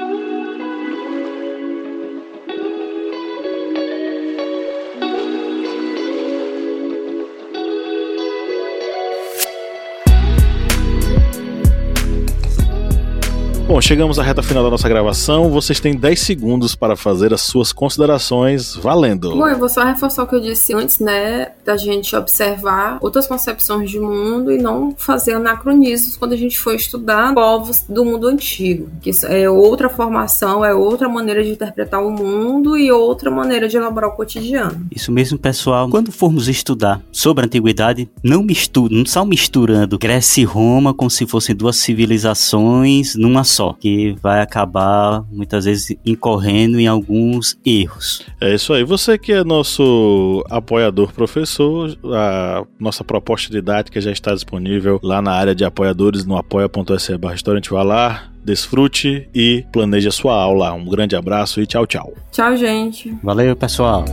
Bom, 13.68 13.82
chegamos 13.82 14.18
à 14.18 14.22
reta 14.22 14.42
final 14.42 14.64
da 14.64 14.70
nossa 14.70 14.88
gravação. 14.88 15.50
Vocês 15.50 15.78
têm 15.78 15.94
10 15.94 16.18
segundos 16.18 16.74
para 16.74 16.96
fazer 16.96 17.34
as 17.34 17.42
suas 17.42 17.70
considerações 17.70 18.74
valendo. 18.74 19.36
Bom, 19.36 19.46
eu 19.46 19.58
vou 19.58 19.68
só 19.68 19.84
reforçar 19.84 20.22
o 20.22 20.26
que 20.26 20.34
eu 20.34 20.40
disse 20.40 20.72
antes, 20.72 20.98
né? 21.00 21.48
Da 21.66 21.76
gente 21.76 22.16
observar 22.16 22.96
outras 23.02 23.26
concepções 23.26 23.90
de 23.90 24.00
mundo 24.00 24.50
e 24.50 24.56
não 24.56 24.94
fazer 24.96 25.34
anacronismos 25.34 26.16
quando 26.16 26.32
a 26.32 26.36
gente 26.36 26.58
for 26.58 26.74
estudar 26.74 27.34
povos 27.34 27.84
do 27.86 28.06
mundo 28.06 28.26
antigo. 28.26 28.88
Que 29.02 29.10
é 29.26 29.50
outra 29.50 29.90
formação, 29.90 30.64
é 30.64 30.74
outra 30.74 31.06
maneira 31.06 31.44
de 31.44 31.50
interpretar 31.50 32.02
o 32.02 32.10
mundo 32.10 32.74
e 32.74 32.90
outra 32.90 33.30
maneira 33.30 33.68
de 33.68 33.76
elaborar 33.76 34.08
o 34.08 34.16
cotidiano. 34.16 34.86
Isso 34.90 35.12
mesmo, 35.12 35.38
pessoal. 35.38 35.90
Quando 35.90 36.10
formos 36.10 36.48
estudar 36.48 37.02
sobre 37.12 37.44
a 37.44 37.46
antiguidade, 37.46 38.08
não 38.22 38.42
misture, 38.42 38.94
não 38.94 39.04
só 39.04 39.26
misturando 39.26 39.98
Grécia 39.98 40.40
e 40.40 40.44
Roma 40.44 40.94
como 40.94 41.10
se 41.10 41.26
fossem 41.26 41.54
duas 41.54 41.76
civilizações 41.76 43.14
numa 43.14 43.44
só, 43.44 43.57
que 43.80 44.16
vai 44.22 44.40
acabar 44.40 45.24
muitas 45.30 45.64
vezes 45.64 45.96
incorrendo 46.04 46.78
em 46.78 46.86
alguns 46.86 47.58
erros. 47.64 48.24
É 48.40 48.54
isso 48.54 48.72
aí. 48.72 48.84
Você 48.84 49.18
que 49.18 49.32
é 49.32 49.44
nosso 49.44 50.44
apoiador 50.50 51.12
professor, 51.12 51.96
a 52.04 52.64
nossa 52.78 53.04
proposta 53.04 53.50
didática 53.50 54.00
já 54.00 54.10
está 54.10 54.34
disponível 54.34 55.00
lá 55.02 55.20
na 55.20 55.32
área 55.32 55.54
de 55.54 55.64
apoiadores 55.64 56.24
no 56.24 56.36
apoia.se 56.36 57.16
barra 57.18 57.34
restaurante 57.34 57.70
vai 57.70 57.84
lá, 57.84 58.24
desfrute 58.44 59.28
e 59.34 59.64
planeje 59.72 60.08
a 60.08 60.12
sua 60.12 60.34
aula. 60.34 60.72
Um 60.72 60.84
grande 60.84 61.16
abraço 61.16 61.60
e 61.60 61.66
tchau, 61.66 61.86
tchau. 61.86 62.14
Tchau, 62.32 62.56
gente. 62.56 63.16
Valeu, 63.22 63.54
pessoal. 63.54 64.04